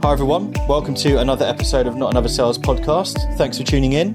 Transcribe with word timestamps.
Hi, 0.00 0.12
everyone. 0.12 0.52
Welcome 0.68 0.94
to 0.94 1.18
another 1.18 1.44
episode 1.44 1.88
of 1.88 1.96
Not 1.96 2.12
Another 2.12 2.28
Sales 2.28 2.56
podcast. 2.56 3.36
Thanks 3.36 3.58
for 3.58 3.64
tuning 3.64 3.94
in. 3.94 4.14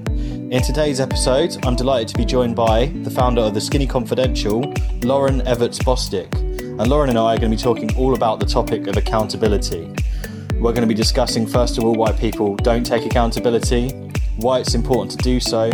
In 0.50 0.62
today's 0.62 0.98
episode, 0.98 1.58
I'm 1.66 1.76
delighted 1.76 2.08
to 2.08 2.16
be 2.16 2.24
joined 2.24 2.56
by 2.56 2.86
the 2.86 3.10
founder 3.10 3.42
of 3.42 3.52
the 3.52 3.60
Skinny 3.60 3.86
Confidential, 3.86 4.60
Lauren 5.02 5.42
Evarts 5.42 5.78
Bosstick. 5.84 6.34
And 6.58 6.88
Lauren 6.88 7.10
and 7.10 7.18
I 7.18 7.34
are 7.34 7.38
going 7.38 7.50
to 7.50 7.56
be 7.56 7.62
talking 7.62 7.94
all 7.98 8.14
about 8.14 8.40
the 8.40 8.46
topic 8.46 8.86
of 8.86 8.96
accountability. 8.96 9.92
We're 10.54 10.72
going 10.72 10.80
to 10.80 10.86
be 10.86 10.94
discussing, 10.94 11.46
first 11.46 11.76
of 11.76 11.84
all, 11.84 11.94
why 11.94 12.12
people 12.12 12.56
don't 12.56 12.84
take 12.84 13.04
accountability, 13.04 13.90
why 14.36 14.60
it's 14.60 14.74
important 14.74 15.10
to 15.10 15.18
do 15.18 15.38
so, 15.38 15.70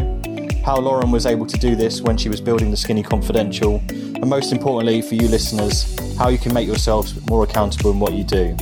how 0.64 0.77
Lauren 0.80 1.12
was 1.12 1.24
able 1.24 1.46
to 1.46 1.56
do 1.56 1.77
this 1.77 2.02
when 2.02 2.16
she 2.16 2.29
was 2.29 2.40
building 2.40 2.72
the 2.72 2.77
Skinny 2.77 3.04
Confidential, 3.04 3.80
and 3.88 4.29
most 4.29 4.50
importantly, 4.50 5.02
for 5.02 5.14
you 5.14 5.29
listeners, 5.29 5.96
how 6.18 6.29
you 6.29 6.36
can 6.38 6.52
make 6.52 6.66
yourselves 6.66 7.24
more 7.29 7.45
accountable 7.45 7.92
in 7.92 8.00
what 8.00 8.12
you 8.12 8.24
do. 8.24 8.56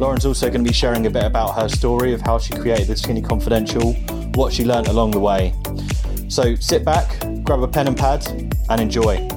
Lauren's 0.00 0.24
also 0.24 0.48
going 0.48 0.64
to 0.64 0.68
be 0.68 0.72
sharing 0.72 1.04
a 1.04 1.10
bit 1.10 1.24
about 1.24 1.60
her 1.60 1.68
story 1.68 2.14
of 2.14 2.22
how 2.22 2.38
she 2.38 2.54
created 2.54 2.86
the 2.86 2.96
Skinny 2.96 3.20
Confidential, 3.20 3.92
what 4.32 4.50
she 4.50 4.64
learned 4.64 4.88
along 4.88 5.10
the 5.10 5.20
way. 5.20 5.52
So 6.26 6.54
sit 6.54 6.86
back, 6.86 7.20
grab 7.44 7.62
a 7.62 7.68
pen 7.68 7.86
and 7.86 7.94
pad, 7.94 8.26
and 8.70 8.80
enjoy. 8.80 9.28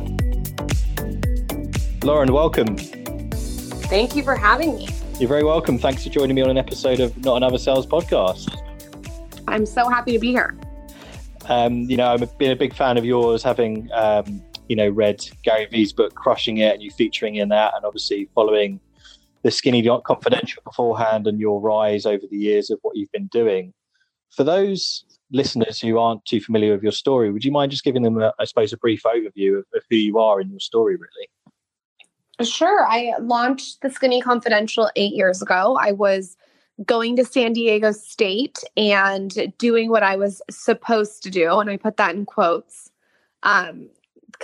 Lauren, 2.01 2.31
welcome. 2.31 2.77
Thank 2.77 4.15
you 4.15 4.23
for 4.23 4.37
having 4.37 4.77
me. 4.77 4.87
You're 5.19 5.27
very 5.27 5.43
welcome. 5.43 5.77
Thanks 5.77 6.05
for 6.05 6.09
joining 6.09 6.33
me 6.33 6.43
on 6.43 6.49
an 6.49 6.57
episode 6.57 7.01
of 7.01 7.17
Not 7.25 7.35
Another 7.35 7.57
Sales 7.57 7.85
podcast. 7.85 8.57
I'm 9.49 9.65
so 9.65 9.89
happy 9.89 10.13
to 10.13 10.19
be 10.19 10.31
here. 10.31 10.57
Um, 11.49 11.81
you 11.89 11.97
know, 11.97 12.07
I've 12.07 12.37
been 12.37 12.51
a 12.51 12.55
big 12.55 12.73
fan 12.73 12.97
of 12.97 13.03
yours, 13.03 13.43
having 13.43 13.89
um, 13.91 14.41
you 14.69 14.77
know 14.77 14.87
read 14.87 15.27
Gary 15.43 15.65
Vee's 15.65 15.91
book 15.91 16.15
"Crushing 16.15 16.59
It" 16.59 16.73
and 16.73 16.81
you 16.81 16.89
featuring 16.89 17.35
in 17.35 17.49
that, 17.49 17.73
and 17.75 17.83
obviously 17.83 18.29
following 18.33 18.79
the 19.43 19.51
Skinny 19.51 19.87
Confidential 20.05 20.63
beforehand 20.63 21.27
and 21.27 21.39
your 21.39 21.59
rise 21.61 22.05
over 22.05 22.25
the 22.29 22.37
years 22.37 22.69
of 22.69 22.79
what 22.81 22.95
you've 22.95 23.11
been 23.11 23.27
doing. 23.27 23.73
For 24.31 24.43
those 24.43 25.05
listeners 25.31 25.79
who 25.79 25.99
aren't 25.99 26.25
too 26.25 26.41
familiar 26.41 26.73
with 26.73 26.83
your 26.83 26.91
story, 26.91 27.31
would 27.31 27.45
you 27.45 27.51
mind 27.51 27.71
just 27.71 27.83
giving 27.83 28.03
them, 28.03 28.21
a, 28.21 28.33
I 28.39 28.45
suppose, 28.45 28.73
a 28.73 28.77
brief 28.77 29.03
overview 29.03 29.59
of, 29.59 29.65
of 29.75 29.83
who 29.89 29.97
you 29.97 30.17
are 30.17 30.41
in 30.41 30.49
your 30.49 30.59
story, 30.59 30.95
really? 30.95 32.47
Sure. 32.47 32.85
I 32.87 33.13
launched 33.19 33.81
the 33.81 33.89
Skinny 33.89 34.21
Confidential 34.21 34.89
eight 34.95 35.13
years 35.13 35.41
ago. 35.41 35.77
I 35.79 35.91
was 35.91 36.35
going 36.85 37.15
to 37.17 37.25
San 37.25 37.53
Diego 37.53 37.91
State 37.91 38.63
and 38.75 39.53
doing 39.59 39.89
what 39.89 40.01
I 40.01 40.15
was 40.15 40.41
supposed 40.49 41.21
to 41.23 41.29
do. 41.29 41.59
And 41.59 41.69
I 41.69 41.77
put 41.77 41.97
that 41.97 42.15
in 42.15 42.25
quotes 42.25 42.89
because 43.41 43.69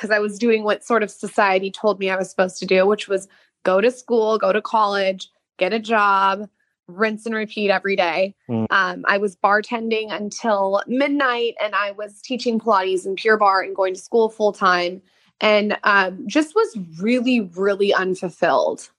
um, 0.09 0.11
I 0.11 0.19
was 0.19 0.37
doing 0.37 0.63
what 0.63 0.83
sort 0.83 1.01
of 1.01 1.09
society 1.09 1.71
told 1.71 1.99
me 1.99 2.09
I 2.09 2.17
was 2.17 2.29
supposed 2.29 2.59
to 2.59 2.65
do, 2.65 2.85
which 2.85 3.07
was 3.07 3.27
go 3.63 3.81
to 3.81 3.91
school, 3.91 4.37
go 4.37 4.51
to 4.51 4.61
college, 4.61 5.29
get 5.57 5.73
a 5.73 5.79
job, 5.79 6.47
rinse 6.87 7.25
and 7.25 7.35
repeat 7.35 7.69
every 7.69 7.95
day. 7.95 8.35
Mm. 8.49 8.67
Um, 8.71 9.05
I 9.07 9.17
was 9.17 9.35
bartending 9.35 10.11
until 10.11 10.81
midnight 10.87 11.55
and 11.61 11.75
I 11.75 11.91
was 11.91 12.21
teaching 12.21 12.59
Pilates 12.59 13.05
and 13.05 13.15
Pure 13.15 13.37
Barre 13.37 13.65
and 13.65 13.75
going 13.75 13.93
to 13.93 13.99
school 13.99 14.29
full 14.29 14.53
time 14.53 15.01
and 15.41 15.77
um, 15.83 16.27
just 16.27 16.55
was 16.55 16.77
really, 16.99 17.41
really 17.41 17.93
unfulfilled. 17.93 18.89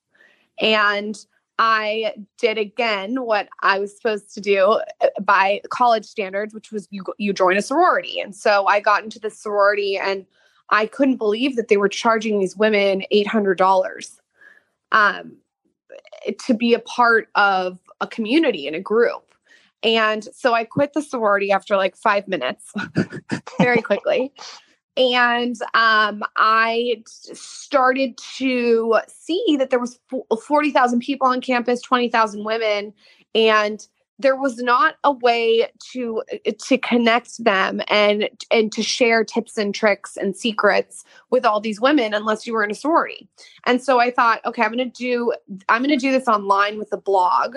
And 0.60 1.18
I 1.58 2.14
did 2.38 2.56
again 2.56 3.22
what 3.22 3.48
I 3.62 3.78
was 3.78 3.94
supposed 3.94 4.32
to 4.34 4.40
do 4.40 4.80
uh, 5.02 5.08
by 5.20 5.60
college 5.68 6.06
standards, 6.06 6.54
which 6.54 6.72
was 6.72 6.88
you 6.90 7.04
you 7.18 7.32
join 7.34 7.58
a 7.58 7.62
sorority. 7.62 8.18
And 8.18 8.34
so 8.34 8.66
I 8.66 8.80
got 8.80 9.04
into 9.04 9.18
the 9.18 9.28
sorority, 9.30 9.98
and 9.98 10.24
I 10.70 10.86
couldn't 10.86 11.16
believe 11.16 11.56
that 11.56 11.68
they 11.68 11.76
were 11.76 11.88
charging 11.88 12.38
these 12.38 12.56
women 12.56 13.02
eight 13.10 13.26
hundred 13.26 13.58
dollars 13.58 14.19
um, 14.92 15.36
to 16.46 16.54
be 16.54 16.74
a 16.74 16.80
part 16.80 17.28
of 17.34 17.78
a 18.00 18.06
community 18.06 18.66
and 18.66 18.76
a 18.76 18.80
group. 18.80 19.34
And 19.82 20.24
so 20.34 20.52
I 20.52 20.64
quit 20.64 20.92
the 20.92 21.02
sorority 21.02 21.52
after 21.52 21.76
like 21.76 21.96
five 21.96 22.28
minutes, 22.28 22.72
very 23.58 23.80
quickly. 23.80 24.32
And 24.96 25.56
um, 25.72 26.22
I 26.36 27.02
started 27.06 28.18
to 28.36 28.98
see 29.08 29.56
that 29.58 29.70
there 29.70 29.78
was 29.78 29.98
40,000 30.46 31.00
people 31.00 31.28
on 31.28 31.40
campus, 31.40 31.80
20,000 31.80 32.44
women, 32.44 32.92
and 33.34 33.86
there 34.20 34.36
was 34.36 34.58
not 34.58 34.96
a 35.04 35.12
way 35.12 35.68
to 35.92 36.22
uh, 36.32 36.50
to 36.66 36.78
connect 36.78 37.42
them 37.42 37.80
and 37.88 38.28
and 38.50 38.72
to 38.72 38.82
share 38.82 39.24
tips 39.24 39.56
and 39.56 39.74
tricks 39.74 40.16
and 40.16 40.36
secrets 40.36 41.04
with 41.30 41.44
all 41.44 41.60
these 41.60 41.80
women 41.80 42.12
unless 42.12 42.46
you 42.46 42.52
were 42.52 42.64
in 42.64 42.70
a 42.70 42.74
sorority. 42.74 43.28
And 43.66 43.82
so 43.82 43.98
I 43.98 44.10
thought, 44.10 44.44
okay, 44.44 44.62
I'm 44.62 44.72
going 44.72 44.90
to 44.90 44.98
do 44.98 45.32
I'm 45.68 45.82
going 45.82 45.98
to 45.98 46.04
do 46.04 46.12
this 46.12 46.28
online 46.28 46.78
with 46.78 46.92
a 46.92 46.98
blog. 46.98 47.56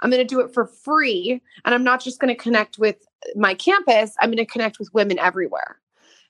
I'm 0.00 0.10
going 0.10 0.26
to 0.26 0.34
do 0.34 0.40
it 0.40 0.52
for 0.52 0.66
free 0.66 1.40
and 1.64 1.74
I'm 1.74 1.84
not 1.84 2.02
just 2.02 2.20
going 2.20 2.34
to 2.34 2.40
connect 2.40 2.78
with 2.78 2.96
my 3.36 3.54
campus, 3.54 4.14
I'm 4.20 4.28
going 4.28 4.44
to 4.44 4.46
connect 4.46 4.78
with 4.78 4.92
women 4.92 5.18
everywhere. 5.18 5.78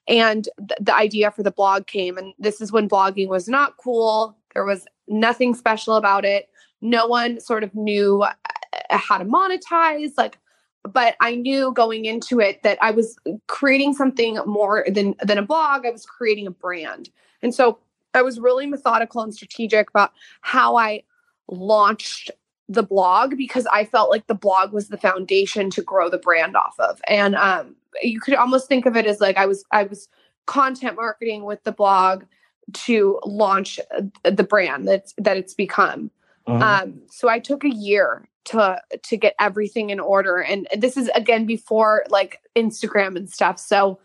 And 0.07 0.49
th- 0.59 0.79
the 0.81 0.95
idea 0.95 1.31
for 1.31 1.43
the 1.43 1.51
blog 1.51 1.87
came 1.87 2.17
and 2.17 2.35
this 2.39 2.61
is 2.61 2.71
when 2.71 2.89
blogging 2.89 3.29
was 3.29 3.49
not 3.49 3.77
cool. 3.79 4.37
There 4.55 4.65
was 4.65 4.87
nothing 5.09 5.55
special 5.55 5.97
about 5.97 6.25
it. 6.25 6.49
No 6.81 7.07
one 7.07 7.41
sort 7.41 7.65
of 7.65 7.75
knew 7.75 8.25
how 8.91 9.19
to 9.19 9.25
monetize 9.25 10.13
like 10.17 10.39
but 10.83 11.17
i 11.21 11.35
knew 11.35 11.73
going 11.73 12.05
into 12.05 12.41
it 12.41 12.63
that 12.63 12.79
i 12.83 12.91
was 12.91 13.17
creating 13.47 13.95
something 13.95 14.39
more 14.47 14.85
than 14.89 15.15
than 15.23 15.39
a 15.39 15.43
blog 15.43 15.87
i 15.87 15.91
was 15.91 16.07
creating 16.07 16.47
a 16.47 16.51
brand. 16.51 17.11
And 17.43 17.55
so 17.55 17.79
i 18.13 18.23
was 18.23 18.39
really 18.39 18.67
methodical 18.67 19.23
and 19.23 19.35
strategic 19.35 19.91
about 19.91 20.13
how 20.43 20.77
i 20.77 21.03
launched 21.49 22.31
the 22.69 22.83
blog 22.83 23.37
because 23.37 23.67
i 23.67 23.85
felt 23.85 24.11
like 24.11 24.27
the 24.27 24.35
blog 24.35 24.73
was 24.73 24.89
the 24.89 24.97
foundation 24.97 25.71
to 25.71 25.83
grow 25.83 26.09
the 26.09 26.19
brand 26.19 26.57
off 26.57 26.75
of. 26.79 27.01
And 27.09 27.35
um, 27.35 27.77
you 28.03 28.21
could 28.21 28.35
almost 28.35 28.69
think 28.69 28.87
of 28.87 28.97
it 28.97 29.07
as 29.07 29.21
like 29.21 29.37
i 29.37 29.47
was 29.47 29.65
i 29.71 29.85
was 29.85 30.09
content 30.47 30.97
marketing 30.97 31.45
with 31.45 31.63
the 31.65 31.73
blog 31.73 32.25
to 32.73 33.21
launch 33.25 33.79
uh, 33.97 34.31
the 34.31 34.43
brand 34.45 34.89
that's 34.89 35.15
that 35.19 35.37
it's 35.37 35.55
become. 35.55 36.11
Uh-huh. 36.47 36.83
um, 36.83 37.01
so 37.11 37.29
i 37.29 37.39
took 37.39 37.65
a 37.65 37.71
year 37.71 38.29
to 38.47 38.81
to 39.03 39.17
get 39.17 39.35
everything 39.39 39.91
in 39.91 40.01
order. 40.01 40.39
And 40.39 40.69
this 40.77 40.97
is 40.97 41.09
again 41.15 41.47
before 41.47 42.05
like 42.09 42.41
Instagram 42.57 43.17
and 43.17 43.31
stuff. 43.31 43.59
So 43.59 43.99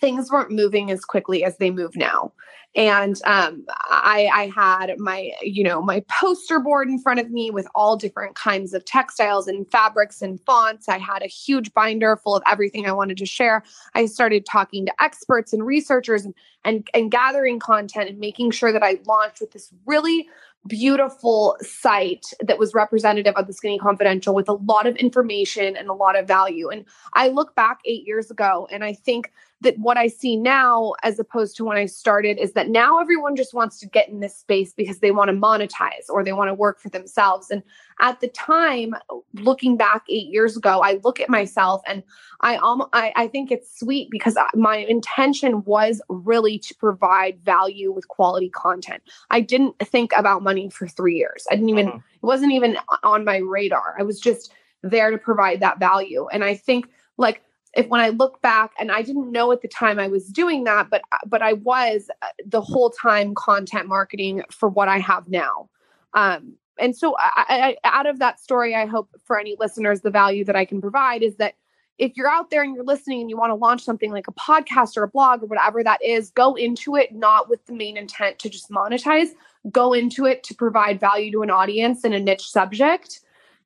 things 0.00 0.30
weren't 0.30 0.50
moving 0.50 0.90
as 0.90 1.04
quickly 1.04 1.44
as 1.44 1.58
they 1.58 1.70
move 1.70 1.96
now. 1.96 2.32
And 2.74 3.18
um, 3.24 3.64
I, 3.86 4.28
I 4.32 4.52
had 4.54 4.98
my 4.98 5.32
you 5.40 5.64
know 5.64 5.80
my 5.80 6.04
poster 6.10 6.60
board 6.60 6.88
in 6.88 6.98
front 6.98 7.20
of 7.20 7.30
me 7.30 7.50
with 7.50 7.66
all 7.74 7.96
different 7.96 8.34
kinds 8.34 8.74
of 8.74 8.84
textiles 8.84 9.48
and 9.48 9.68
fabrics 9.70 10.20
and 10.20 10.38
fonts. 10.44 10.86
I 10.88 10.98
had 10.98 11.22
a 11.22 11.26
huge 11.26 11.72
binder 11.72 12.16
full 12.16 12.36
of 12.36 12.42
everything 12.46 12.86
i 12.86 12.92
wanted 12.92 13.16
to 13.18 13.26
share. 13.26 13.62
I 13.94 14.04
started 14.06 14.44
talking 14.44 14.84
to 14.86 15.02
experts 15.02 15.54
and 15.54 15.64
researchers 15.64 16.26
and 16.26 16.34
and, 16.64 16.86
and 16.92 17.10
gathering 17.10 17.60
content 17.60 18.10
and 18.10 18.18
making 18.18 18.50
sure 18.50 18.72
that 18.72 18.82
i 18.82 18.98
launched 19.06 19.40
with 19.40 19.52
this 19.52 19.72
really 19.86 20.28
beautiful 20.66 21.56
site 21.60 22.26
that 22.40 22.58
was 22.58 22.74
representative 22.74 23.34
of 23.36 23.46
the 23.46 23.52
Skinny 23.52 23.78
Confidential 23.78 24.34
with 24.34 24.48
a 24.48 24.54
lot 24.54 24.86
of 24.86 24.96
information 24.96 25.76
and 25.76 25.88
a 25.88 25.92
lot 25.92 26.18
of 26.18 26.26
value. 26.26 26.68
And 26.68 26.84
I 27.14 27.28
look 27.28 27.54
back 27.54 27.80
eight 27.84 28.06
years 28.06 28.30
ago 28.30 28.68
and 28.70 28.84
I 28.84 28.92
think 28.92 29.32
that 29.66 29.78
what 29.80 29.96
I 29.96 30.06
see 30.06 30.36
now, 30.36 30.94
as 31.02 31.18
opposed 31.18 31.56
to 31.56 31.64
when 31.64 31.76
I 31.76 31.86
started, 31.86 32.38
is 32.38 32.52
that 32.52 32.68
now 32.68 33.00
everyone 33.00 33.34
just 33.34 33.52
wants 33.52 33.80
to 33.80 33.86
get 33.86 34.08
in 34.08 34.20
this 34.20 34.36
space 34.36 34.72
because 34.72 35.00
they 35.00 35.10
want 35.10 35.28
to 35.28 35.36
monetize 35.36 36.08
or 36.08 36.22
they 36.22 36.32
want 36.32 36.48
to 36.48 36.54
work 36.54 36.80
for 36.80 36.88
themselves. 36.88 37.50
And 37.50 37.64
at 38.00 38.20
the 38.20 38.28
time, 38.28 38.94
looking 39.34 39.76
back 39.76 40.04
eight 40.08 40.28
years 40.28 40.56
ago, 40.56 40.82
I 40.82 41.00
look 41.02 41.18
at 41.18 41.28
myself 41.28 41.82
and 41.84 42.04
I 42.42 42.58
um 42.58 42.86
I, 42.92 43.12
I 43.16 43.26
think 43.26 43.50
it's 43.50 43.76
sweet 43.78 44.08
because 44.08 44.38
my 44.54 44.76
intention 44.76 45.64
was 45.64 46.00
really 46.08 46.60
to 46.60 46.74
provide 46.76 47.40
value 47.44 47.90
with 47.90 48.06
quality 48.06 48.50
content. 48.50 49.02
I 49.30 49.40
didn't 49.40 49.78
think 49.80 50.12
about 50.16 50.44
money 50.44 50.70
for 50.70 50.86
three 50.86 51.16
years. 51.16 51.44
I 51.50 51.56
didn't 51.56 51.70
even 51.70 51.86
mm-hmm. 51.88 51.96
it 51.96 52.22
wasn't 52.22 52.52
even 52.52 52.78
on 53.02 53.24
my 53.24 53.38
radar. 53.38 53.96
I 53.98 54.04
was 54.04 54.20
just 54.20 54.52
there 54.82 55.10
to 55.10 55.18
provide 55.18 55.58
that 55.60 55.80
value. 55.80 56.28
And 56.30 56.44
I 56.44 56.54
think 56.54 56.88
like 57.18 57.42
if 57.76 57.88
when 57.88 58.00
I 58.00 58.08
look 58.08 58.40
back 58.40 58.72
and 58.80 58.90
I 58.90 59.02
didn't 59.02 59.30
know 59.30 59.52
at 59.52 59.60
the 59.60 59.68
time 59.68 59.98
I 59.98 60.08
was 60.08 60.26
doing 60.28 60.64
that, 60.64 60.88
but 60.90 61.02
but 61.26 61.42
I 61.42 61.52
was 61.52 62.08
uh, 62.22 62.28
the 62.44 62.60
whole 62.60 62.90
time 62.90 63.34
content 63.34 63.86
marketing 63.86 64.42
for 64.50 64.68
what 64.68 64.88
I 64.88 64.98
have 64.98 65.28
now. 65.28 65.68
Um, 66.14 66.54
and 66.78 66.96
so 66.96 67.14
I, 67.18 67.76
I, 67.84 67.88
out 67.88 68.06
of 68.06 68.18
that 68.18 68.40
story, 68.40 68.74
I 68.74 68.86
hope 68.86 69.10
for 69.24 69.38
any 69.38 69.56
listeners, 69.58 70.00
the 70.00 70.10
value 70.10 70.44
that 70.44 70.56
I 70.56 70.64
can 70.64 70.80
provide 70.80 71.22
is 71.22 71.36
that 71.36 71.54
if 71.98 72.16
you're 72.16 72.28
out 72.28 72.50
there 72.50 72.62
and 72.62 72.74
you're 72.74 72.84
listening 72.84 73.22
and 73.22 73.30
you 73.30 73.38
want 73.38 73.50
to 73.50 73.54
launch 73.54 73.82
something 73.82 74.12
like 74.12 74.28
a 74.28 74.32
podcast 74.32 74.96
or 74.96 75.02
a 75.02 75.08
blog 75.08 75.42
or 75.42 75.46
whatever 75.46 75.82
that 75.82 76.02
is, 76.04 76.30
go 76.30 76.54
into 76.54 76.96
it 76.96 77.14
not 77.14 77.48
with 77.48 77.64
the 77.66 77.72
main 77.72 77.96
intent 77.96 78.38
to 78.40 78.50
just 78.50 78.70
monetize. 78.70 79.28
Go 79.70 79.94
into 79.94 80.26
it 80.26 80.42
to 80.44 80.54
provide 80.54 81.00
value 81.00 81.32
to 81.32 81.42
an 81.42 81.50
audience 81.50 82.04
in 82.04 82.12
a 82.12 82.20
niche 82.20 82.46
subject 82.50 83.20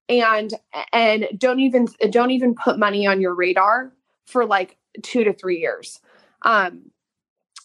and 0.09 0.55
and 0.93 1.29
don't 1.39 1.61
even 1.61 1.87
don't 2.11 2.33
even 2.33 2.55
put 2.55 2.79
money 2.79 3.07
on 3.07 3.21
your 3.21 3.35
radar 3.35 3.93
for 4.31 4.47
like 4.47 4.79
two 5.03 5.25
to 5.25 5.33
three 5.33 5.59
years. 5.59 6.01
Um, 6.43 6.91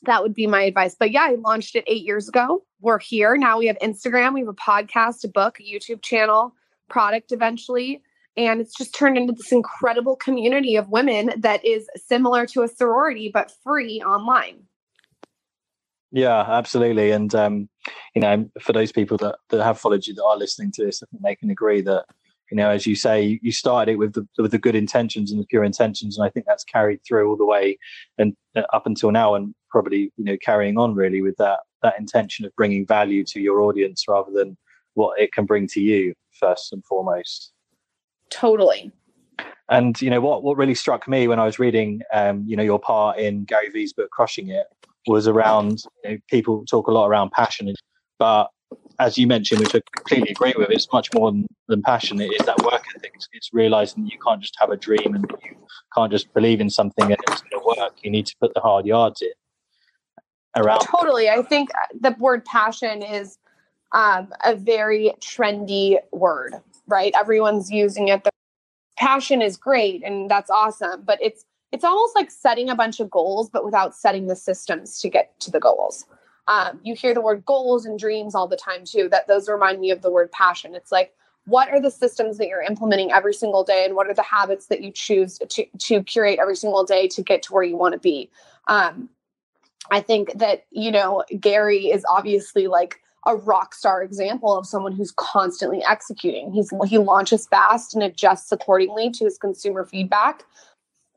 that 0.03 0.21
would 0.21 0.33
be 0.33 0.47
my 0.47 0.63
advice. 0.63 0.95
But 0.99 1.11
yeah, 1.11 1.23
I 1.23 1.35
launched 1.35 1.75
it 1.75 1.83
eight 1.87 2.03
years 2.03 2.27
ago. 2.27 2.63
We're 2.81 2.99
here 2.99 3.37
now. 3.37 3.57
We 3.57 3.67
have 3.67 3.77
Instagram, 3.79 4.33
we 4.33 4.41
have 4.41 4.49
a 4.49 4.53
podcast, 4.53 5.23
a 5.23 5.27
book, 5.27 5.59
a 5.59 5.63
YouTube 5.63 6.01
channel. 6.01 6.53
product 6.89 7.31
eventually. 7.31 8.01
And 8.37 8.59
it's 8.59 8.75
just 8.77 8.93
turned 8.93 9.17
into 9.17 9.33
this 9.33 9.51
incredible 9.51 10.15
community 10.15 10.75
of 10.75 10.89
women 10.89 11.31
that 11.37 11.63
is 11.63 11.87
similar 11.95 12.45
to 12.47 12.63
a 12.63 12.67
sorority, 12.67 13.31
but 13.33 13.51
free 13.63 14.01
online. 14.01 14.63
Yeah, 16.11 16.41
absolutely. 16.41 17.11
And, 17.11 17.33
um, 17.33 17.69
you 18.13 18.21
know, 18.21 18.49
for 18.61 18.73
those 18.73 18.91
people 18.91 19.17
that, 19.17 19.37
that 19.49 19.63
have 19.63 19.79
followed 19.79 20.05
you 20.05 20.13
that 20.13 20.23
are 20.23 20.37
listening 20.37 20.71
to 20.73 20.85
this, 20.85 21.01
I 21.01 21.07
think 21.07 21.23
they 21.23 21.35
can 21.35 21.49
agree 21.49 21.81
that, 21.81 22.05
you 22.51 22.57
know, 22.57 22.69
as 22.69 22.85
you 22.85 22.95
say, 22.95 23.39
you 23.41 23.51
started 23.51 23.93
it 23.93 23.95
with 23.95 24.13
the, 24.13 24.27
with 24.37 24.51
the 24.51 24.59
good 24.59 24.75
intentions 24.75 25.31
and 25.31 25.41
the 25.41 25.45
pure 25.47 25.63
intentions. 25.63 26.17
And 26.17 26.25
I 26.25 26.29
think 26.29 26.45
that's 26.45 26.63
carried 26.63 27.01
through 27.07 27.29
all 27.29 27.37
the 27.37 27.45
way 27.45 27.77
and 28.17 28.35
uh, 28.55 28.63
up 28.73 28.85
until 28.85 29.11
now 29.11 29.35
and 29.35 29.53
probably, 29.69 30.11
you 30.17 30.23
know, 30.23 30.37
carrying 30.41 30.77
on 30.77 30.95
really 30.95 31.21
with 31.21 31.35
that, 31.37 31.59
that 31.81 31.99
intention 31.99 32.45
of 32.45 32.55
bringing 32.55 32.85
value 32.85 33.23
to 33.25 33.39
your 33.39 33.61
audience 33.61 34.05
rather 34.07 34.31
than 34.31 34.57
what 34.93 35.19
it 35.19 35.31
can 35.33 35.45
bring 35.45 35.67
to 35.67 35.81
you 35.81 36.13
first 36.39 36.71
and 36.71 36.83
foremost. 36.85 37.51
Totally. 38.29 38.91
And 39.69 39.99
you 40.01 40.09
know 40.09 40.21
what? 40.21 40.43
What 40.43 40.57
really 40.57 40.75
struck 40.75 41.07
me 41.07 41.27
when 41.27 41.39
I 41.39 41.45
was 41.45 41.57
reading, 41.57 42.01
um, 42.13 42.43
you 42.47 42.55
know, 42.55 42.63
your 42.63 42.79
part 42.79 43.17
in 43.17 43.45
Gary 43.45 43.69
Vee's 43.69 43.93
book, 43.93 44.11
"Crushing 44.11 44.49
It," 44.49 44.67
was 45.07 45.27
around 45.27 45.83
you 46.03 46.11
know, 46.11 46.17
people 46.29 46.65
talk 46.65 46.87
a 46.87 46.91
lot 46.91 47.07
around 47.07 47.31
passion, 47.31 47.73
but 48.19 48.49
as 48.99 49.17
you 49.17 49.27
mentioned, 49.27 49.61
which 49.61 49.75
I 49.75 49.81
completely 49.95 50.29
agree 50.29 50.53
with, 50.57 50.69
it's 50.69 50.87
much 50.91 51.09
more 51.13 51.31
than, 51.31 51.47
than 51.67 51.81
passion. 51.81 52.21
It 52.21 52.31
is 52.39 52.45
that 52.45 52.57
work 52.63 52.83
ethic. 52.95 53.11
It's, 53.15 53.27
it's 53.33 53.53
realizing 53.53 54.05
you 54.05 54.17
can't 54.25 54.41
just 54.41 54.55
have 54.59 54.69
a 54.69 54.77
dream 54.77 55.15
and 55.15 55.25
you 55.43 55.55
can't 55.95 56.11
just 56.11 56.33
believe 56.33 56.61
in 56.61 56.69
something 56.69 57.05
and 57.05 57.17
it's 57.27 57.41
going 57.41 57.61
to 57.61 57.81
work. 57.81 57.93
You 58.03 58.11
need 58.11 58.25
to 58.27 58.35
put 58.39 58.53
the 58.53 58.61
hard 58.61 58.85
yards 58.85 59.21
in. 59.21 59.31
Around 60.57 60.79
totally, 60.79 61.29
I 61.29 61.41
think 61.41 61.69
the 61.99 62.15
word 62.17 62.45
passion 62.45 63.03
is 63.03 63.37
um, 63.91 64.33
a 64.45 64.55
very 64.55 65.13
trendy 65.19 65.97
word, 66.13 66.53
right? 66.87 67.13
Everyone's 67.13 67.69
using 67.69 68.07
it. 68.07 68.23
The 68.23 68.31
passion 68.97 69.41
is 69.41 69.57
great 69.57 70.01
and 70.05 70.31
that's 70.31 70.49
awesome, 70.49 71.01
but 71.03 71.19
it's 71.21 71.43
it's 71.73 71.83
almost 71.83 72.15
like 72.15 72.31
setting 72.31 72.69
a 72.69 72.75
bunch 72.75 73.01
of 73.01 73.09
goals, 73.09 73.49
but 73.49 73.65
without 73.65 73.93
setting 73.93 74.27
the 74.27 74.35
systems 74.35 75.01
to 75.01 75.09
get 75.09 75.37
to 75.41 75.51
the 75.51 75.59
goals. 75.59 76.05
Um, 76.47 76.79
you 76.83 76.93
hear 76.95 77.13
the 77.13 77.21
word 77.21 77.45
goals 77.45 77.85
and 77.85 77.97
dreams 77.97 78.35
all 78.35 78.47
the 78.47 78.57
time 78.57 78.85
too. 78.85 79.09
That 79.09 79.27
those 79.27 79.49
remind 79.49 79.79
me 79.79 79.91
of 79.91 80.01
the 80.01 80.11
word 80.11 80.31
passion. 80.31 80.75
It's 80.75 80.91
like 80.91 81.13
what 81.45 81.69
are 81.69 81.79
the 81.79 81.91
systems 81.91 82.37
that 82.37 82.47
you're 82.47 82.61
implementing 82.61 83.11
every 83.11 83.33
single 83.33 83.63
day 83.63 83.85
and 83.85 83.95
what 83.95 84.07
are 84.07 84.13
the 84.13 84.23
habits 84.23 84.65
that 84.67 84.81
you 84.81 84.91
choose 84.91 85.37
to, 85.37 85.65
to 85.77 86.03
curate 86.03 86.39
every 86.39 86.55
single 86.55 86.83
day 86.83 87.07
to 87.07 87.21
get 87.21 87.43
to 87.43 87.53
where 87.53 87.63
you 87.63 87.77
want 87.77 87.93
to 87.93 87.99
be 87.99 88.29
um, 88.67 89.09
i 89.91 90.01
think 90.01 90.33
that 90.33 90.65
you 90.71 90.91
know 90.91 91.23
gary 91.39 91.91
is 91.91 92.03
obviously 92.09 92.65
like 92.65 92.99
a 93.25 93.35
rock 93.35 93.73
star 93.73 94.03
example 94.03 94.55
of 94.55 94.65
someone 94.65 94.91
who's 94.91 95.11
constantly 95.17 95.83
executing. 95.83 96.51
He's 96.51 96.71
he 96.85 96.97
launches 96.97 97.47
fast 97.47 97.93
and 97.93 98.03
adjusts 98.03 98.51
accordingly 98.51 99.09
to 99.11 99.25
his 99.25 99.37
consumer 99.37 99.85
feedback. 99.85 100.43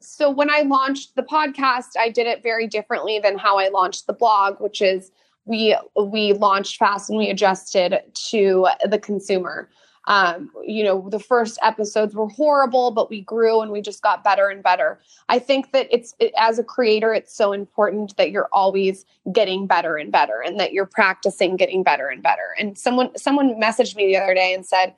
So 0.00 0.30
when 0.30 0.50
I 0.50 0.62
launched 0.62 1.16
the 1.16 1.22
podcast, 1.22 1.96
I 1.98 2.10
did 2.10 2.26
it 2.26 2.42
very 2.42 2.66
differently 2.66 3.18
than 3.18 3.38
how 3.38 3.58
I 3.58 3.68
launched 3.68 4.06
the 4.06 4.12
blog, 4.12 4.60
which 4.60 4.80
is 4.80 5.10
we 5.44 5.76
we 5.96 6.34
launched 6.34 6.76
fast 6.76 7.08
and 7.08 7.18
we 7.18 7.30
adjusted 7.30 8.00
to 8.30 8.68
the 8.88 8.98
consumer. 8.98 9.68
Um, 10.06 10.50
you 10.64 10.84
know 10.84 11.08
the 11.10 11.18
first 11.18 11.58
episodes 11.62 12.14
were 12.14 12.28
horrible 12.28 12.90
but 12.92 13.10
we 13.10 13.20
grew 13.20 13.60
and 13.60 13.70
we 13.70 13.82
just 13.82 14.02
got 14.02 14.24
better 14.24 14.48
and 14.48 14.62
better. 14.62 15.00
I 15.28 15.38
think 15.38 15.72
that 15.72 15.86
it's 15.90 16.14
it, 16.18 16.32
as 16.38 16.58
a 16.58 16.64
creator 16.64 17.12
it's 17.12 17.34
so 17.34 17.52
important 17.52 18.16
that 18.16 18.30
you're 18.30 18.48
always 18.52 19.04
getting 19.32 19.66
better 19.66 19.96
and 19.96 20.10
better 20.10 20.40
and 20.40 20.58
that 20.60 20.72
you're 20.72 20.86
practicing 20.86 21.56
getting 21.56 21.82
better 21.82 22.08
and 22.08 22.22
better. 22.22 22.54
And 22.58 22.78
someone 22.78 23.16
someone 23.18 23.60
messaged 23.60 23.96
me 23.96 24.06
the 24.06 24.16
other 24.16 24.34
day 24.34 24.54
and 24.54 24.64
said 24.64 24.94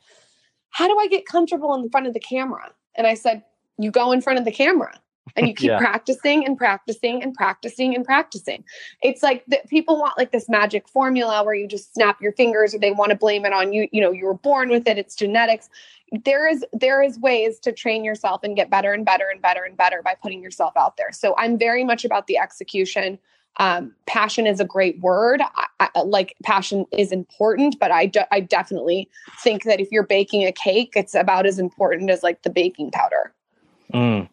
how 0.70 0.86
do 0.86 0.96
i 1.00 1.08
get 1.08 1.26
comfortable 1.26 1.74
in 1.74 1.90
front 1.90 2.06
of 2.06 2.14
the 2.14 2.20
camera? 2.20 2.70
And 2.94 3.06
i 3.06 3.14
said 3.14 3.42
you 3.82 3.90
go 3.90 4.12
in 4.12 4.20
front 4.20 4.38
of 4.38 4.44
the 4.44 4.52
camera 4.52 4.98
and 5.36 5.48
you 5.48 5.54
keep 5.56 5.68
yeah. 5.68 5.78
practicing 5.78 6.44
and 6.44 6.56
practicing 6.56 7.22
and 7.22 7.34
practicing 7.34 7.94
and 7.94 8.04
practicing. 8.04 8.64
It's 9.02 9.22
like 9.22 9.44
that 9.46 9.68
people 9.68 9.98
want 9.98 10.18
like 10.18 10.32
this 10.32 10.48
magic 10.48 10.88
formula 10.88 11.44
where 11.44 11.54
you 11.54 11.66
just 11.66 11.94
snap 11.94 12.20
your 12.20 12.32
fingers 12.32 12.74
or 12.74 12.78
they 12.78 12.92
want 12.92 13.10
to 13.10 13.16
blame 13.16 13.44
it 13.44 13.52
on 13.52 13.72
you, 13.72 13.88
you 13.92 14.00
know, 14.00 14.12
you 14.12 14.26
were 14.26 14.34
born 14.34 14.68
with 14.68 14.86
it, 14.86 14.98
it's 14.98 15.14
genetics. 15.14 15.68
There 16.24 16.48
is 16.48 16.64
there 16.72 17.02
is 17.02 17.18
ways 17.20 17.60
to 17.60 17.72
train 17.72 18.04
yourself 18.04 18.42
and 18.42 18.56
get 18.56 18.68
better 18.68 18.92
and 18.92 19.04
better 19.04 19.28
and 19.28 19.40
better 19.40 19.62
and 19.62 19.76
better 19.76 20.02
by 20.02 20.14
putting 20.20 20.42
yourself 20.42 20.72
out 20.76 20.96
there. 20.96 21.12
So 21.12 21.34
I'm 21.38 21.58
very 21.58 21.84
much 21.84 22.04
about 22.04 22.26
the 22.26 22.38
execution. 22.38 23.18
Um, 23.56 23.94
passion 24.06 24.46
is 24.46 24.60
a 24.60 24.64
great 24.64 25.00
word. 25.00 25.42
I, 25.80 25.88
I, 25.94 26.00
like 26.02 26.34
passion 26.44 26.86
is 26.92 27.12
important, 27.12 27.78
but 27.78 27.90
I, 27.90 28.06
de- 28.06 28.32
I 28.32 28.40
definitely 28.40 29.08
think 29.42 29.64
that 29.64 29.80
if 29.80 29.90
you're 29.90 30.06
baking 30.06 30.46
a 30.46 30.52
cake, 30.52 30.92
it's 30.94 31.14
about 31.14 31.46
as 31.46 31.58
important 31.58 32.10
as 32.10 32.22
like 32.22 32.42
the 32.42 32.50
baking 32.50 32.92
powder. 32.92 33.34
Mm. 33.92 34.28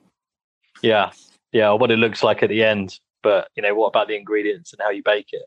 Yeah, 0.81 1.11
yeah, 1.51 1.71
what 1.71 1.91
it 1.91 1.97
looks 1.97 2.23
like 2.23 2.43
at 2.43 2.49
the 2.49 2.63
end. 2.63 2.99
But 3.23 3.49
you 3.55 3.63
know, 3.63 3.73
what 3.75 3.87
about 3.87 4.07
the 4.07 4.15
ingredients 4.15 4.73
and 4.73 4.81
how 4.81 4.89
you 4.89 5.01
bake 5.03 5.29
it? 5.31 5.45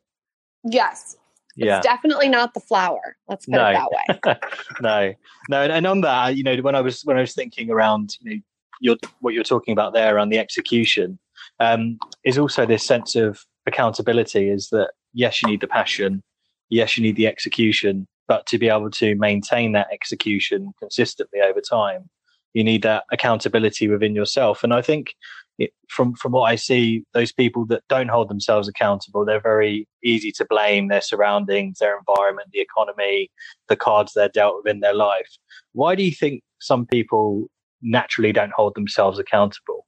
Yes. 0.64 1.16
Yeah. 1.56 1.78
It's 1.78 1.86
definitely 1.86 2.28
not 2.28 2.54
the 2.54 2.60
flour. 2.60 3.16
Let's 3.28 3.46
put 3.46 3.52
no. 3.52 3.66
it 3.68 3.72
that 3.72 3.90
way. 3.90 4.36
no, 4.80 5.14
no, 5.48 5.62
and 5.62 5.86
on 5.86 6.00
that, 6.02 6.36
you 6.36 6.42
know, 6.42 6.56
when 6.58 6.74
I 6.74 6.80
was 6.80 7.02
when 7.02 7.16
I 7.16 7.20
was 7.20 7.34
thinking 7.34 7.70
around, 7.70 8.16
you 8.20 8.30
know, 8.30 8.40
your 8.80 8.96
what 9.20 9.34
you're 9.34 9.44
talking 9.44 9.72
about 9.72 9.92
there 9.92 10.14
around 10.14 10.30
the 10.30 10.38
execution, 10.38 11.18
um, 11.58 11.98
is 12.24 12.38
also 12.38 12.66
this 12.66 12.84
sense 12.84 13.14
of 13.16 13.44
accountability. 13.66 14.48
Is 14.48 14.68
that 14.70 14.92
yes, 15.12 15.42
you 15.42 15.48
need 15.48 15.60
the 15.60 15.68
passion, 15.68 16.22
yes, 16.68 16.96
you 16.96 17.02
need 17.02 17.16
the 17.16 17.26
execution, 17.26 18.06
but 18.28 18.46
to 18.46 18.58
be 18.58 18.68
able 18.68 18.90
to 18.92 19.14
maintain 19.16 19.72
that 19.72 19.88
execution 19.92 20.72
consistently 20.78 21.40
over 21.40 21.60
time, 21.60 22.08
you 22.54 22.64
need 22.64 22.82
that 22.82 23.04
accountability 23.12 23.88
within 23.88 24.14
yourself. 24.14 24.64
And 24.64 24.72
I 24.74 24.82
think 24.82 25.14
it, 25.58 25.72
from 25.88 26.14
from 26.14 26.32
what 26.32 26.50
I 26.50 26.56
see, 26.56 27.04
those 27.12 27.32
people 27.32 27.66
that 27.66 27.82
don't 27.88 28.08
hold 28.08 28.28
themselves 28.28 28.68
accountable, 28.68 29.24
they're 29.24 29.40
very 29.40 29.86
easy 30.02 30.32
to 30.32 30.46
blame 30.48 30.88
their 30.88 31.02
surroundings, 31.02 31.78
their 31.78 31.98
environment, 31.98 32.48
the 32.52 32.60
economy, 32.60 33.30
the 33.68 33.76
cards 33.76 34.12
they're 34.14 34.28
dealt 34.28 34.56
with 34.56 34.72
in 34.72 34.80
their 34.80 34.94
life. 34.94 35.28
Why 35.72 35.94
do 35.94 36.02
you 36.02 36.12
think 36.12 36.42
some 36.60 36.86
people 36.86 37.48
naturally 37.82 38.32
don't 38.32 38.52
hold 38.52 38.74
themselves 38.74 39.18
accountable? 39.18 39.86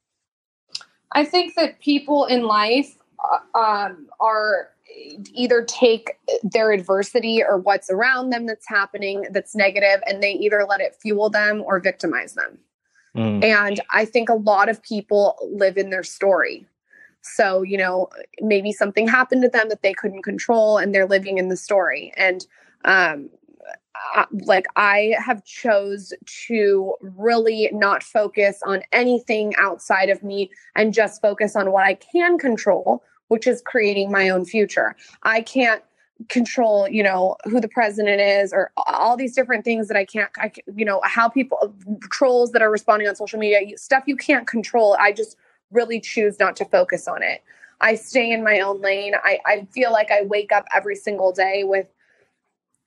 I 1.13 1.25
think 1.25 1.55
that 1.55 1.79
people 1.79 2.25
in 2.25 2.43
life 2.43 2.95
uh, 3.31 3.57
um, 3.57 4.07
are 4.19 4.69
either 5.33 5.63
take 5.63 6.17
their 6.43 6.71
adversity 6.71 7.43
or 7.43 7.57
what's 7.57 7.89
around 7.89 8.29
them 8.29 8.45
that's 8.45 8.67
happening 8.67 9.25
that's 9.31 9.55
negative 9.55 10.01
and 10.07 10.21
they 10.21 10.33
either 10.33 10.65
let 10.67 10.81
it 10.81 10.95
fuel 11.01 11.29
them 11.29 11.61
or 11.65 11.79
victimize 11.79 12.33
them. 12.33 12.57
Mm. 13.15 13.43
And 13.43 13.81
I 13.91 14.05
think 14.05 14.29
a 14.29 14.35
lot 14.35 14.69
of 14.69 14.81
people 14.83 15.37
live 15.51 15.77
in 15.77 15.89
their 15.89 16.03
story. 16.03 16.65
So, 17.21 17.61
you 17.61 17.77
know, 17.77 18.09
maybe 18.41 18.71
something 18.71 19.07
happened 19.07 19.43
to 19.43 19.49
them 19.49 19.69
that 19.69 19.81
they 19.81 19.93
couldn't 19.93 20.23
control 20.23 20.77
and 20.77 20.93
they're 20.93 21.07
living 21.07 21.37
in 21.37 21.49
the 21.49 21.57
story. 21.57 22.13
And 22.17 22.45
um 22.85 23.29
like 24.45 24.65
I 24.75 25.15
have 25.23 25.43
chose 25.45 26.13
to 26.47 26.95
really 27.01 27.69
not 27.71 28.03
focus 28.03 28.59
on 28.65 28.81
anything 28.91 29.55
outside 29.55 30.09
of 30.09 30.23
me 30.23 30.51
and 30.75 30.93
just 30.93 31.21
focus 31.21 31.55
on 31.55 31.71
what 31.71 31.85
I 31.85 31.95
can 31.95 32.37
control, 32.37 33.03
which 33.33 33.47
is 33.47 33.63
creating 33.65 34.11
my 34.11 34.29
own 34.29 34.45
future. 34.45 34.95
I 35.23 35.41
can't 35.41 35.83
control 36.29 36.87
you 36.87 37.01
know 37.01 37.35
who 37.45 37.59
the 37.59 37.67
president 37.67 38.21
is 38.21 38.53
or 38.53 38.71
all 38.87 39.17
these 39.17 39.35
different 39.35 39.65
things 39.65 39.87
that 39.87 39.97
i 39.97 40.05
can't 40.05 40.29
I, 40.37 40.51
you 40.73 40.85
know 40.85 41.01
how 41.03 41.27
people 41.27 41.75
trolls 42.11 42.51
that 42.51 42.61
are 42.61 42.69
responding 42.69 43.07
on 43.07 43.15
social 43.15 43.39
media 43.39 43.77
stuff 43.77 44.03
you 44.05 44.15
can't 44.15 44.47
control. 44.47 44.95
I 44.99 45.11
just 45.11 45.35
really 45.71 45.99
choose 45.99 46.39
not 46.39 46.55
to 46.57 46.65
focus 46.65 47.07
on 47.07 47.23
it. 47.23 47.43
I 47.81 47.95
stay 47.95 48.31
in 48.31 48.43
my 48.43 48.59
own 48.59 48.79
lane. 48.79 49.13
I, 49.23 49.39
I 49.45 49.67
feel 49.73 49.91
like 49.91 50.11
i 50.11 50.21
wake 50.21 50.51
up 50.51 50.65
every 50.73 50.95
single 50.95 51.31
day 51.33 51.63
with 51.63 51.89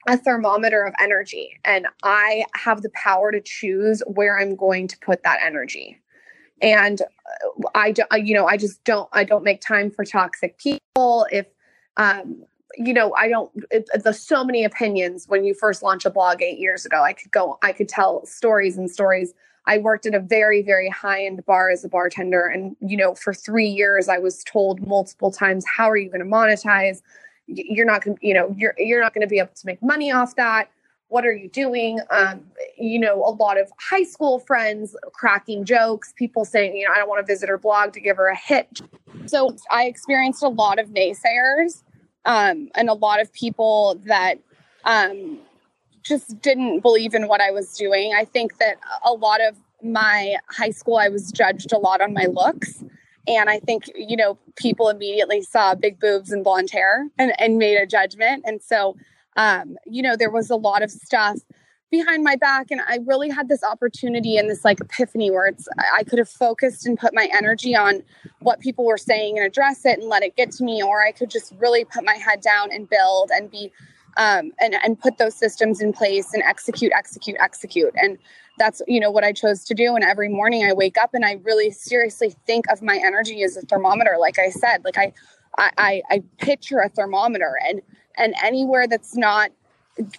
a 0.08 0.16
thermometer 0.16 0.84
of 0.84 0.94
energy 1.00 1.58
and 1.64 1.88
i 2.04 2.44
have 2.54 2.82
the 2.82 2.90
power 2.90 3.32
to 3.32 3.40
choose 3.40 4.04
where 4.06 4.38
i'm 4.38 4.54
going 4.54 4.86
to 4.86 4.96
put 5.00 5.24
that 5.24 5.40
energy 5.42 6.00
and 6.62 7.02
uh, 7.02 7.68
I, 7.74 7.92
don't, 7.92 8.08
you 8.26 8.34
know, 8.34 8.46
I 8.46 8.56
just 8.56 8.82
don't, 8.84 9.08
I 9.12 9.24
don't 9.24 9.44
make 9.44 9.60
time 9.60 9.90
for 9.90 10.04
toxic 10.04 10.58
people. 10.58 11.26
If, 11.30 11.46
um, 11.96 12.44
you 12.76 12.92
know, 12.92 13.14
I 13.14 13.28
don't, 13.28 13.50
it, 13.70 13.88
there's 14.02 14.20
so 14.20 14.44
many 14.44 14.64
opinions 14.64 15.26
when 15.28 15.44
you 15.44 15.54
first 15.54 15.82
launch 15.82 16.04
a 16.04 16.10
blog 16.10 16.42
eight 16.42 16.58
years 16.58 16.84
ago. 16.84 17.02
I 17.02 17.12
could 17.12 17.30
go, 17.30 17.58
I 17.62 17.72
could 17.72 17.88
tell 17.88 18.24
stories 18.26 18.76
and 18.76 18.90
stories. 18.90 19.32
I 19.66 19.78
worked 19.78 20.06
at 20.06 20.14
a 20.14 20.20
very, 20.20 20.62
very 20.62 20.88
high 20.88 21.24
end 21.24 21.44
bar 21.44 21.70
as 21.70 21.84
a 21.84 21.88
bartender. 21.88 22.46
And, 22.46 22.76
you 22.80 22.96
know, 22.96 23.14
for 23.14 23.34
three 23.34 23.68
years, 23.68 24.08
I 24.08 24.18
was 24.18 24.44
told 24.44 24.86
multiple 24.86 25.30
times, 25.30 25.64
how 25.66 25.90
are 25.90 25.96
you 25.96 26.08
going 26.08 26.20
to 26.20 26.26
monetize? 26.26 27.02
You're 27.46 27.86
not 27.86 28.04
going 28.04 28.16
to, 28.16 28.26
you 28.26 28.34
know, 28.34 28.54
you're, 28.56 28.74
you're 28.78 29.00
not 29.00 29.12
going 29.14 29.26
to 29.26 29.28
be 29.28 29.38
able 29.38 29.54
to 29.54 29.66
make 29.66 29.82
money 29.82 30.12
off 30.12 30.36
that 30.36 30.68
what 31.08 31.24
are 31.24 31.32
you 31.32 31.48
doing 31.48 32.00
um, 32.10 32.40
you 32.76 32.98
know 32.98 33.22
a 33.24 33.30
lot 33.30 33.58
of 33.58 33.70
high 33.78 34.04
school 34.04 34.38
friends 34.40 34.96
cracking 35.12 35.64
jokes 35.64 36.12
people 36.16 36.44
saying 36.44 36.76
you 36.76 36.86
know 36.86 36.92
i 36.94 36.98
don't 36.98 37.08
want 37.08 37.24
to 37.24 37.32
visit 37.32 37.48
her 37.48 37.58
blog 37.58 37.92
to 37.92 38.00
give 38.00 38.16
her 38.16 38.28
a 38.28 38.36
hit 38.36 38.80
so 39.26 39.54
i 39.70 39.84
experienced 39.84 40.42
a 40.42 40.48
lot 40.48 40.78
of 40.78 40.88
naysayers 40.88 41.82
um, 42.26 42.68
and 42.74 42.90
a 42.90 42.94
lot 42.94 43.20
of 43.20 43.32
people 43.32 44.00
that 44.04 44.38
um, 44.84 45.38
just 46.02 46.40
didn't 46.42 46.80
believe 46.80 47.14
in 47.14 47.28
what 47.28 47.40
I 47.40 47.50
was 47.50 47.76
doing. 47.76 48.12
I 48.14 48.24
think 48.24 48.58
that 48.58 48.76
a 49.04 49.12
lot 49.12 49.40
of 49.40 49.56
my 49.82 50.36
high 50.50 50.70
school, 50.70 50.96
I 50.96 51.08
was 51.08 51.32
judged 51.32 51.72
a 51.72 51.78
lot 51.78 52.00
on 52.00 52.12
my 52.12 52.26
looks. 52.26 52.84
And 53.28 53.50
I 53.50 53.58
think, 53.58 53.84
you 53.94 54.16
know, 54.16 54.38
people 54.54 54.88
immediately 54.88 55.42
saw 55.42 55.74
big 55.74 55.98
boobs 55.98 56.30
and 56.30 56.44
blonde 56.44 56.70
hair 56.70 57.08
and, 57.18 57.32
and 57.40 57.58
made 57.58 57.76
a 57.76 57.86
judgment. 57.86 58.44
And 58.46 58.62
so, 58.62 58.96
um, 59.36 59.76
you 59.86 60.02
know, 60.02 60.16
there 60.16 60.30
was 60.30 60.50
a 60.50 60.56
lot 60.56 60.82
of 60.82 60.90
stuff 60.90 61.38
behind 61.90 62.24
my 62.24 62.36
back. 62.36 62.70
And 62.70 62.80
I 62.80 62.98
really 63.06 63.30
had 63.30 63.48
this 63.48 63.62
opportunity 63.62 64.36
and 64.36 64.50
this 64.50 64.64
like 64.64 64.80
epiphany 64.80 65.30
where 65.30 65.46
it's, 65.46 65.68
I 65.96 66.02
could 66.02 66.18
have 66.18 66.28
focused 66.28 66.86
and 66.86 66.98
put 66.98 67.14
my 67.14 67.28
energy 67.32 67.76
on 67.76 68.02
what 68.40 68.60
people 68.60 68.84
were 68.84 68.98
saying 68.98 69.38
and 69.38 69.46
address 69.46 69.84
it 69.84 69.98
and 69.98 70.08
let 70.08 70.22
it 70.22 70.36
get 70.36 70.50
to 70.52 70.64
me. 70.64 70.82
Or 70.82 71.04
I 71.04 71.12
could 71.12 71.30
just 71.30 71.54
really 71.58 71.84
put 71.84 72.04
my 72.04 72.14
head 72.14 72.40
down 72.40 72.72
and 72.72 72.88
build 72.88 73.30
and 73.32 73.50
be, 73.50 73.72
um, 74.16 74.50
and, 74.58 74.76
and 74.82 74.98
put 74.98 75.18
those 75.18 75.36
systems 75.36 75.80
in 75.80 75.92
place 75.92 76.34
and 76.34 76.42
execute, 76.42 76.92
execute, 76.92 77.36
execute. 77.38 77.94
And 77.96 78.18
that's 78.58 78.80
you 78.86 78.98
know 78.98 79.10
what 79.10 79.22
i 79.22 79.32
chose 79.32 79.64
to 79.64 79.74
do 79.74 79.94
and 79.94 80.02
every 80.02 80.30
morning 80.30 80.64
i 80.64 80.72
wake 80.72 80.96
up 80.96 81.10
and 81.12 81.26
i 81.26 81.32
really 81.44 81.70
seriously 81.70 82.34
think 82.46 82.64
of 82.70 82.80
my 82.80 82.96
energy 82.96 83.42
as 83.42 83.54
a 83.54 83.60
thermometer 83.62 84.16
like 84.18 84.38
i 84.38 84.48
said 84.48 84.82
like 84.82 84.96
i 84.96 85.12
i 85.58 86.02
i 86.10 86.22
picture 86.38 86.78
a 86.78 86.88
thermometer 86.88 87.58
and 87.68 87.82
and 88.16 88.34
anywhere 88.42 88.86
that's 88.86 89.16
not 89.16 89.50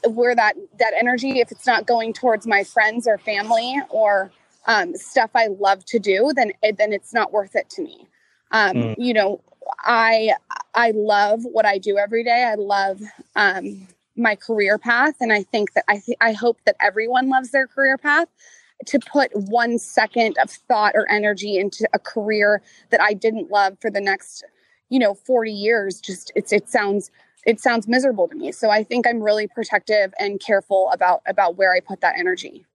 where 0.09 0.35
that 0.35 0.55
that 0.79 0.93
energy 0.97 1.39
if 1.39 1.51
it's 1.51 1.67
not 1.67 1.85
going 1.85 2.13
towards 2.13 2.47
my 2.47 2.63
friends 2.63 3.07
or 3.07 3.17
family 3.17 3.79
or 3.89 4.31
um, 4.65 4.95
stuff 4.95 5.29
i 5.35 5.47
love 5.47 5.85
to 5.85 5.99
do 5.99 6.31
then 6.35 6.51
then 6.77 6.93
it's 6.93 7.13
not 7.13 7.31
worth 7.31 7.55
it 7.55 7.69
to 7.69 7.81
me. 7.81 8.07
Um, 8.51 8.75
mm. 8.75 8.95
you 8.97 9.13
know 9.13 9.41
i 9.79 10.33
i 10.73 10.91
love 10.91 11.43
what 11.43 11.65
i 11.65 11.77
do 11.77 11.97
every 11.97 12.23
day. 12.23 12.43
I 12.43 12.55
love 12.55 13.01
um, 13.35 13.87
my 14.15 14.35
career 14.35 14.77
path. 14.77 15.15
And 15.19 15.31
i 15.31 15.43
think 15.43 15.73
that 15.73 15.83
i 15.87 15.99
th- 15.99 16.17
i 16.21 16.31
hope 16.33 16.57
that 16.65 16.75
everyone 16.81 17.29
loves 17.29 17.51
their 17.51 17.67
career 17.67 17.97
path. 17.97 18.27
To 18.85 18.99
put 18.99 19.35
one 19.35 19.79
second 19.79 20.37
of 20.37 20.51
thought 20.51 20.93
or 20.95 21.09
energy 21.11 21.57
into 21.57 21.87
a 21.93 21.99
career 21.99 22.61
that 22.89 23.01
i 23.01 23.13
didn't 23.13 23.51
love 23.51 23.77
for 23.79 23.89
the 23.89 24.01
next 24.01 24.43
you 24.89 24.99
know 24.99 25.13
40 25.13 25.51
years 25.51 25.99
just 25.99 26.31
it's 26.35 26.53
it 26.53 26.69
sounds 26.69 27.11
it 27.47 27.59
sounds 27.59 27.87
miserable 27.87 28.27
to 28.27 28.35
me 28.35 28.51
so 28.51 28.69
i 28.69 28.83
think 28.83 29.07
i'm 29.07 29.21
really 29.21 29.47
protective 29.47 30.13
and 30.19 30.39
careful 30.39 30.89
about 30.93 31.21
about 31.27 31.57
where 31.57 31.73
i 31.73 31.79
put 31.79 32.01
that 32.01 32.13
energy 32.19 32.65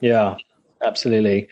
yeah 0.00 0.36
absolutely 0.84 1.48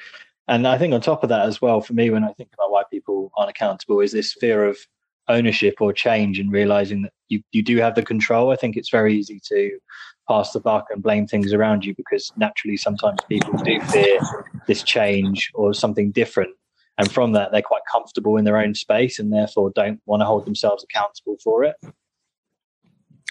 and 0.47 0.69
i 0.69 0.79
think 0.79 0.95
on 0.95 1.01
top 1.01 1.25
of 1.25 1.29
that 1.29 1.47
as 1.47 1.61
well 1.61 1.81
for 1.81 1.95
me 1.95 2.11
when 2.11 2.23
i 2.23 2.33
think 2.35 2.51
about 2.55 2.71
why 2.71 2.83
people 2.91 3.33
aren't 3.37 3.51
accountable 3.51 4.01
is 4.01 4.13
this 4.13 4.33
fear 4.35 4.65
of 4.65 4.79
ownership 5.29 5.77
or 5.81 5.93
change 5.93 6.39
and 6.39 6.53
realizing 6.53 7.03
that 7.03 7.13
you, 7.29 7.43
you 7.53 7.63
do 7.63 7.79
have 7.79 7.95
the 7.95 8.03
control. 8.03 8.51
I 8.51 8.57
think 8.57 8.77
it's 8.77 8.91
very 8.91 9.15
easy 9.15 9.41
to 9.49 9.79
pass 10.29 10.53
the 10.53 10.61
buck 10.61 10.87
and 10.91 11.03
blame 11.03 11.27
things 11.27 11.53
around 11.53 11.85
you 11.85 11.95
because 11.95 12.33
naturally 12.37 12.77
sometimes 12.77 13.21
people 13.29 13.55
do 13.59 13.81
fear 13.81 14.19
this 14.67 14.83
change 14.83 15.51
or 15.55 15.75
something 15.75 16.11
different. 16.11 16.55
And 16.97 17.11
from 17.11 17.33
that, 17.33 17.51
they're 17.51 17.63
quite 17.63 17.83
comfortable 17.91 18.37
in 18.37 18.45
their 18.45 18.57
own 18.57 18.75
space 18.75 19.19
and 19.19 19.33
therefore 19.33 19.73
don't 19.75 20.01
want 20.07 20.21
to 20.21 20.27
hold 20.27 20.47
themselves 20.47 20.85
accountable 20.85 21.37
for 21.43 21.65
it. 21.65 21.75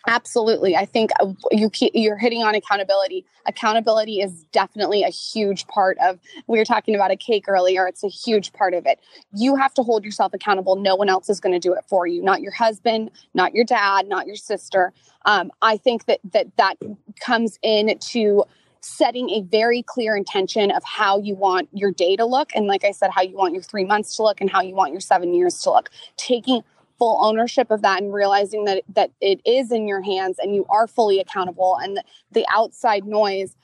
Absolutely. 0.06 0.76
I 0.76 0.86
think 0.86 1.12
uh, 1.22 1.32
you 1.52 1.70
keep, 1.70 1.92
you're 1.96 2.18
hitting 2.18 2.44
on 2.44 2.56
accountability. 2.56 3.26
Accountability 3.46 4.20
is 4.20 4.44
definitely 4.52 5.04
a 5.04 5.10
huge 5.10 5.66
part 5.68 5.98
of, 6.04 6.20
we 6.48 6.58
were 6.58 6.66
talking 6.66 6.94
about 6.94 7.12
a 7.12 7.16
cake 7.16 7.46
earlier. 7.48 7.88
It's 7.88 8.04
a 8.04 8.10
huge 8.10 8.52
part 8.52 8.74
of 8.74 8.86
it. 8.86 9.00
You 9.34 9.56
have 9.56 9.74
to 9.76 9.84
hold 9.84 10.04
yourself 10.04 10.34
accountable. 10.34 10.76
No 10.76 10.96
one 10.96 11.08
else 11.08 11.30
is 11.30 11.40
going 11.40 11.54
to 11.54 11.60
do 11.60 11.74
it 11.74 11.86
for 11.88 12.06
you. 12.06 12.22
Not 12.22 12.42
your 12.42 12.52
husband, 12.52 13.12
not 13.34 13.54
your 13.54 13.64
dad, 13.64 14.10
not 14.10 14.28
your 14.28 14.36
sister. 14.36 14.92
Um, 15.26 15.52
I 15.62 15.78
think 15.78 16.06
that, 16.06 16.20
that 16.34 16.58
that 16.58 16.76
comes 17.22 17.58
in 17.62 17.98
to 17.98 18.44
setting 18.82 19.30
a 19.30 19.42
very 19.44 19.82
clear 19.82 20.18
intention 20.18 20.70
of 20.70 20.84
how 20.84 21.18
you 21.18 21.34
want 21.36 21.70
your 21.72 21.92
day 21.92 22.18
to 22.18 22.26
look. 22.26 22.50
And 22.54 22.68
like 22.68 22.84
I 22.84 22.92
said, 22.92 23.12
how 23.12 23.22
you 23.22 23.38
want 23.38 23.54
your 23.54 23.64
three 23.64 23.86
months 23.86 24.18
to 24.18 24.24
look 24.24 24.42
and 24.42 24.50
how 24.50 24.62
you 24.62 24.76
want 24.76 24.92
your 24.92 25.00
seven 25.00 25.34
years 25.34 25.60
to 25.62 25.72
look. 25.72 25.90
Taking 26.18 26.62
full 27.04 27.18
ownership 27.20 27.70
of 27.70 27.82
that 27.82 28.02
and 28.02 28.14
realizing 28.14 28.64
that 28.64 28.82
that 28.96 29.12
it 29.20 29.42
is 29.46 29.74
in 29.74 29.90
your 29.90 30.02
hands 30.02 30.40
and 30.40 30.56
you 30.56 30.66
are 30.70 30.88
fully 30.88 31.20
accountable 31.20 31.78
and 31.82 31.98
the, 31.98 32.04
the 32.32 32.46
outside 32.50 33.04
noise 33.04 33.58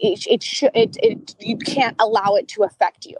it, 0.00 0.26
it 0.26 0.70
it, 0.74 0.96
it 1.02 1.34
you 1.38 1.58
can't 1.58 1.94
allow 1.98 2.36
it 2.36 2.48
to 2.48 2.62
affect 2.62 3.04
you 3.04 3.18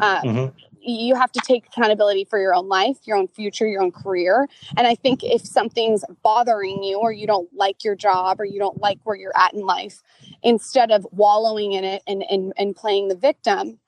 um, 0.00 0.22
mm-hmm. 0.22 0.58
you 0.80 1.16
have 1.16 1.32
to 1.32 1.40
take 1.44 1.66
accountability 1.66 2.24
for 2.24 2.38
your 2.38 2.54
own 2.54 2.68
life 2.68 2.98
your 3.02 3.16
own 3.16 3.26
future 3.26 3.66
your 3.66 3.82
own 3.82 3.90
career 3.90 4.46
and 4.76 4.86
i 4.86 4.94
think 4.94 5.24
if 5.24 5.40
something's 5.44 6.04
bothering 6.22 6.80
you 6.84 6.96
or 6.96 7.10
you 7.10 7.26
don't 7.26 7.52
like 7.52 7.82
your 7.82 7.96
job 7.96 8.40
or 8.40 8.44
you 8.44 8.60
don't 8.60 8.80
like 8.80 9.00
where 9.02 9.16
you're 9.16 9.36
at 9.36 9.52
in 9.54 9.62
life 9.62 10.04
instead 10.44 10.92
of 10.92 11.04
wallowing 11.10 11.72
in 11.72 11.82
it 11.82 12.00
and 12.06 12.22
and, 12.30 12.52
and 12.56 12.76
playing 12.76 13.08
the 13.08 13.16
victim 13.16 13.80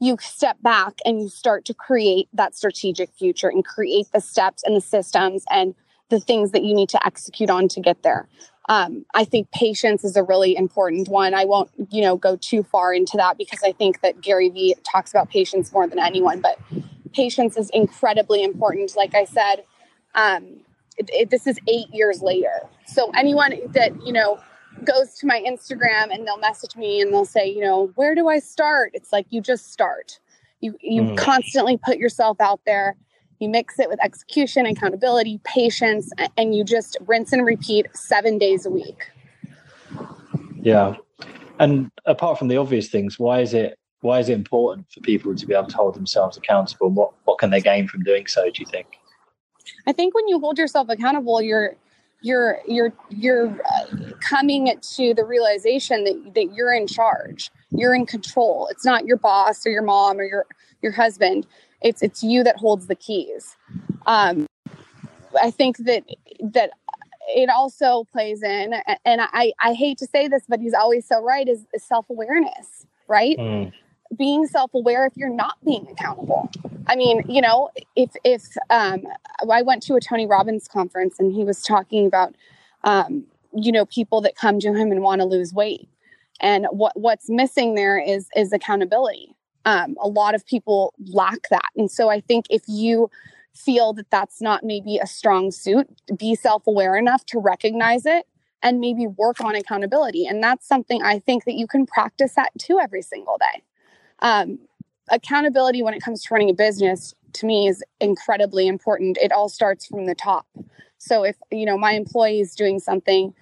you 0.00 0.16
step 0.20 0.56
back 0.62 0.94
and 1.04 1.20
you 1.20 1.28
start 1.28 1.64
to 1.66 1.74
create 1.74 2.28
that 2.32 2.54
strategic 2.54 3.10
future 3.12 3.48
and 3.48 3.64
create 3.64 4.06
the 4.12 4.20
steps 4.20 4.62
and 4.64 4.76
the 4.76 4.80
systems 4.80 5.44
and 5.50 5.74
the 6.08 6.20
things 6.20 6.52
that 6.52 6.62
you 6.62 6.74
need 6.74 6.88
to 6.90 7.06
execute 7.06 7.50
on 7.50 7.68
to 7.68 7.80
get 7.80 8.02
there. 8.02 8.28
Um, 8.68 9.04
I 9.14 9.24
think 9.24 9.50
patience 9.52 10.04
is 10.04 10.16
a 10.16 10.22
really 10.22 10.56
important 10.56 11.08
one. 11.08 11.34
I 11.34 11.44
won't, 11.44 11.70
you 11.90 12.02
know, 12.02 12.16
go 12.16 12.36
too 12.36 12.62
far 12.64 12.92
into 12.92 13.16
that 13.16 13.38
because 13.38 13.60
I 13.64 13.72
think 13.72 14.00
that 14.00 14.20
Gary 14.20 14.48
Vee 14.48 14.74
talks 14.90 15.10
about 15.10 15.30
patience 15.30 15.72
more 15.72 15.86
than 15.86 15.98
anyone. 15.98 16.40
But 16.40 16.58
patience 17.12 17.56
is 17.56 17.70
incredibly 17.70 18.42
important. 18.42 18.96
Like 18.96 19.14
I 19.14 19.24
said, 19.24 19.64
um, 20.14 20.60
it, 20.98 21.10
it, 21.12 21.30
this 21.30 21.46
is 21.46 21.58
eight 21.68 21.92
years 21.92 22.22
later. 22.22 22.68
So 22.86 23.10
anyone 23.14 23.54
that 23.72 24.04
you 24.04 24.12
know 24.12 24.40
goes 24.84 25.14
to 25.14 25.26
my 25.26 25.42
Instagram 25.46 26.12
and 26.12 26.26
they'll 26.26 26.38
message 26.38 26.76
me 26.76 27.00
and 27.00 27.12
they'll 27.12 27.24
say, 27.24 27.46
you 27.46 27.60
know, 27.60 27.90
where 27.94 28.14
do 28.14 28.28
I 28.28 28.38
start? 28.38 28.90
It's 28.94 29.12
like 29.12 29.26
you 29.30 29.40
just 29.40 29.72
start. 29.72 30.18
You 30.60 30.76
you 30.80 31.02
mm. 31.02 31.16
constantly 31.16 31.76
put 31.76 31.98
yourself 31.98 32.40
out 32.40 32.60
there. 32.66 32.96
You 33.38 33.48
mix 33.48 33.78
it 33.78 33.88
with 33.88 34.02
execution, 34.02 34.64
accountability, 34.64 35.40
patience, 35.44 36.10
and 36.38 36.54
you 36.54 36.64
just 36.64 36.96
rinse 37.06 37.32
and 37.32 37.44
repeat 37.44 37.86
seven 37.94 38.38
days 38.38 38.64
a 38.64 38.70
week. 38.70 39.10
Yeah. 40.62 40.96
And 41.58 41.90
apart 42.06 42.38
from 42.38 42.48
the 42.48 42.56
obvious 42.56 42.88
things, 42.88 43.18
why 43.18 43.40
is 43.40 43.54
it 43.54 43.78
why 44.00 44.20
is 44.20 44.28
it 44.28 44.34
important 44.34 44.90
for 44.90 45.00
people 45.00 45.34
to 45.34 45.46
be 45.46 45.54
able 45.54 45.68
to 45.68 45.76
hold 45.76 45.94
themselves 45.94 46.36
accountable? 46.36 46.90
What 46.90 47.12
what 47.24 47.38
can 47.38 47.50
they 47.50 47.60
gain 47.60 47.88
from 47.88 48.02
doing 48.02 48.26
so, 48.26 48.44
do 48.44 48.60
you 48.60 48.66
think? 48.66 48.86
I 49.86 49.92
think 49.92 50.14
when 50.14 50.28
you 50.28 50.38
hold 50.38 50.58
yourself 50.58 50.88
accountable, 50.88 51.42
you're 51.42 51.76
you're 52.26 52.58
you're 52.66 52.92
you're 53.08 53.48
uh, 53.50 53.86
coming 54.20 54.72
to 54.80 55.14
the 55.14 55.24
realization 55.24 56.04
that 56.04 56.34
that 56.34 56.54
you're 56.54 56.74
in 56.74 56.86
charge. 56.86 57.50
You're 57.70 57.94
in 57.94 58.06
control. 58.06 58.68
It's 58.70 58.84
not 58.84 59.06
your 59.06 59.16
boss 59.16 59.66
or 59.66 59.70
your 59.70 59.82
mom 59.82 60.18
or 60.18 60.24
your 60.24 60.46
your 60.82 60.92
husband. 60.92 61.46
It's 61.82 62.02
it's 62.02 62.22
you 62.22 62.42
that 62.44 62.56
holds 62.56 62.86
the 62.88 62.96
keys. 62.96 63.56
Um 64.06 64.46
i 65.42 65.50
think 65.50 65.76
that 65.78 66.02
that 66.40 66.70
it 67.28 67.50
also 67.50 68.04
plays 68.10 68.42
in 68.42 68.72
and 69.04 69.20
i 69.20 69.52
i 69.60 69.74
hate 69.74 69.98
to 69.98 70.06
say 70.06 70.28
this 70.28 70.44
but 70.48 70.60
he's 70.60 70.72
always 70.72 71.06
so 71.06 71.20
right 71.22 71.46
is, 71.46 71.66
is 71.74 71.82
self-awareness 71.82 72.86
right? 73.08 73.36
Mm 73.38 73.72
being 74.16 74.46
self-aware 74.46 75.06
if 75.06 75.16
you're 75.16 75.28
not 75.28 75.56
being 75.64 75.86
accountable. 75.90 76.50
I 76.86 76.96
mean 76.96 77.22
you 77.28 77.40
know 77.40 77.70
if 77.94 78.10
if 78.24 78.42
um, 78.70 79.02
i 79.50 79.62
went 79.62 79.82
to 79.84 79.94
a 79.94 80.00
tony 80.00 80.26
robbins 80.26 80.68
conference 80.68 81.16
and 81.18 81.32
he 81.32 81.44
was 81.44 81.62
talking 81.62 82.06
about 82.06 82.34
um, 82.84 83.24
you 83.54 83.72
know 83.72 83.86
people 83.86 84.20
that 84.22 84.36
come 84.36 84.60
to 84.60 84.74
him 84.74 84.92
and 84.92 85.02
want 85.02 85.20
to 85.20 85.26
lose 85.26 85.52
weight. 85.52 85.88
And 86.40 86.66
what 86.70 86.98
what's 86.98 87.28
missing 87.28 87.74
there 87.74 87.98
is 87.98 88.28
is 88.36 88.52
accountability. 88.52 89.34
Um, 89.64 89.96
a 90.00 90.06
lot 90.08 90.34
of 90.34 90.46
people 90.46 90.94
lack 91.06 91.48
that. 91.50 91.70
And 91.76 91.90
so 91.90 92.08
i 92.08 92.20
think 92.20 92.46
if 92.50 92.62
you 92.66 93.10
feel 93.54 93.94
that 93.94 94.10
that's 94.10 94.42
not 94.42 94.62
maybe 94.62 94.98
a 94.98 95.06
strong 95.06 95.50
suit 95.50 95.88
be 96.18 96.34
self-aware 96.34 96.94
enough 96.94 97.24
to 97.24 97.38
recognize 97.38 98.04
it 98.04 98.26
and 98.62 98.80
maybe 98.80 99.06
work 99.06 99.40
on 99.40 99.54
accountability. 99.54 100.26
And 100.26 100.42
that's 100.42 100.68
something 100.68 101.02
i 101.02 101.18
think 101.18 101.44
that 101.44 101.54
you 101.54 101.66
can 101.66 101.86
practice 101.86 102.34
that 102.34 102.50
too 102.58 102.78
every 102.78 103.02
single 103.02 103.38
day 103.38 103.62
um, 104.20 104.58
accountability 105.10 105.82
when 105.82 105.94
it 105.94 106.02
comes 106.02 106.22
to 106.22 106.34
running 106.34 106.50
a 106.50 106.54
business 106.54 107.14
to 107.34 107.46
me 107.46 107.68
is 107.68 107.82
incredibly 108.00 108.66
important. 108.66 109.18
It 109.18 109.32
all 109.32 109.48
starts 109.48 109.86
from 109.86 110.06
the 110.06 110.14
top. 110.14 110.46
So 110.98 111.22
if 111.22 111.36
you 111.50 111.66
know 111.66 111.78
my 111.78 111.92
employee 111.92 112.40
is 112.40 112.54
doing 112.54 112.78
something 112.78 113.34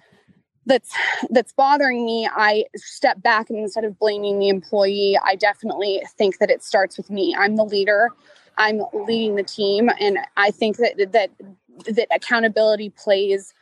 that's 0.65 0.93
that's 1.29 1.53
bothering 1.53 2.05
me, 2.05 2.27
I 2.31 2.65
step 2.75 3.21
back 3.21 3.49
and 3.49 3.59
instead 3.59 3.85
of 3.85 3.97
blaming 3.97 4.39
the 4.39 4.49
employee, 4.49 5.17
I 5.23 5.35
definitely 5.35 6.01
think 6.17 6.39
that 6.39 6.49
it 6.49 6.63
starts 6.63 6.97
with 6.97 7.09
me. 7.09 7.35
I'm 7.37 7.55
the 7.55 7.65
leader. 7.65 8.09
I'm 8.57 8.81
leading 8.93 9.35
the 9.35 9.43
team, 9.43 9.89
and 9.99 10.19
I 10.37 10.51
think 10.51 10.77
that 10.77 11.11
that 11.11 11.31
that 11.87 12.07
accountability 12.11 12.89
plays 12.89 13.53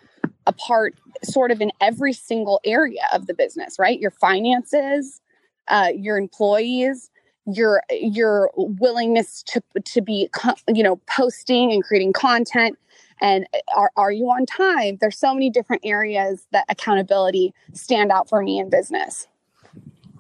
a 0.46 0.54
part 0.54 0.96
sort 1.24 1.52
of 1.52 1.62
in 1.62 1.72
every 1.82 2.14
single 2.14 2.60
area 2.66 3.08
of 3.14 3.28
the 3.28 3.34
business, 3.34 3.80
right? 3.80 4.00
Your 4.00 4.12
finances, 4.12 5.22
uh, 5.68 5.92
your 5.96 6.18
employees, 6.18 7.10
your 7.46 7.84
your 7.92 8.52
willingness 8.56 9.44
to 9.44 9.62
to 9.86 10.02
be 10.02 10.30
you 10.68 10.84
know 10.84 11.00
posting 11.08 11.72
and 11.72 11.84
creating 11.84 12.14
content. 12.14 12.78
And 13.22 13.48
are, 13.76 13.92
are 13.96 14.12
you 14.12 14.26
on 14.26 14.46
time? 14.46 14.98
There's 15.00 15.18
so 15.18 15.34
many 15.34 15.50
different 15.50 15.84
areas 15.86 16.46
that 16.52 16.66
accountability 16.68 17.54
stand 17.72 18.12
out 18.12 18.28
for 18.28 18.42
me 18.42 18.60
in 18.60 18.70
business. 18.70 19.28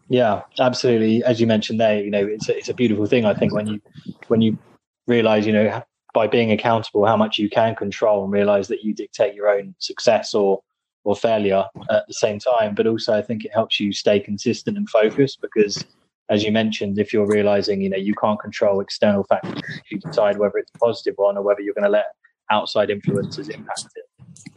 Yeah 0.09 0.41
absolutely. 0.59 1.23
As 1.23 1.41
you 1.41 1.47
mentioned 1.47 1.79
there 1.79 2.01
you 2.01 2.11
know 2.11 2.25
it's 2.25 2.49
a, 2.49 2.57
it's 2.57 2.69
a 2.69 2.73
beautiful 2.73 3.05
thing 3.05 3.25
i 3.25 3.33
think 3.33 3.53
when 3.53 3.67
you 3.67 3.81
when 4.27 4.41
you 4.41 4.57
realize 5.07 5.45
you 5.45 5.53
know 5.53 5.83
by 6.13 6.27
being 6.27 6.51
accountable 6.51 7.05
how 7.05 7.17
much 7.17 7.37
you 7.37 7.49
can 7.49 7.75
control 7.75 8.23
and 8.23 8.31
realize 8.31 8.67
that 8.67 8.83
you 8.83 8.93
dictate 8.93 9.33
your 9.33 9.49
own 9.49 9.73
success 9.79 10.33
or 10.33 10.61
or 11.03 11.15
failure 11.15 11.65
at 11.89 12.07
the 12.07 12.13
same 12.13 12.39
time 12.39 12.73
but 12.75 12.87
also 12.87 13.13
i 13.13 13.21
think 13.21 13.45
it 13.45 13.51
helps 13.53 13.79
you 13.79 13.91
stay 13.91 14.19
consistent 14.19 14.77
and 14.77 14.89
focused 14.89 15.41
because 15.41 15.85
as 16.29 16.43
you 16.43 16.51
mentioned 16.51 16.97
if 16.97 17.13
you're 17.13 17.27
realizing 17.27 17.81
you 17.81 17.89
know 17.89 17.97
you 17.97 18.13
can't 18.15 18.39
control 18.39 18.79
external 18.79 19.23
factors 19.23 19.81
you 19.89 19.99
decide 19.99 20.37
whether 20.37 20.57
it's 20.57 20.71
a 20.75 20.79
positive 20.79 21.13
one 21.17 21.37
or 21.37 21.43
whether 21.43 21.61
you're 21.61 21.73
going 21.73 21.83
to 21.83 21.89
let 21.89 22.15
outside 22.51 22.89
influences 22.89 23.47
impact 23.49 23.87
it. 23.95 24.03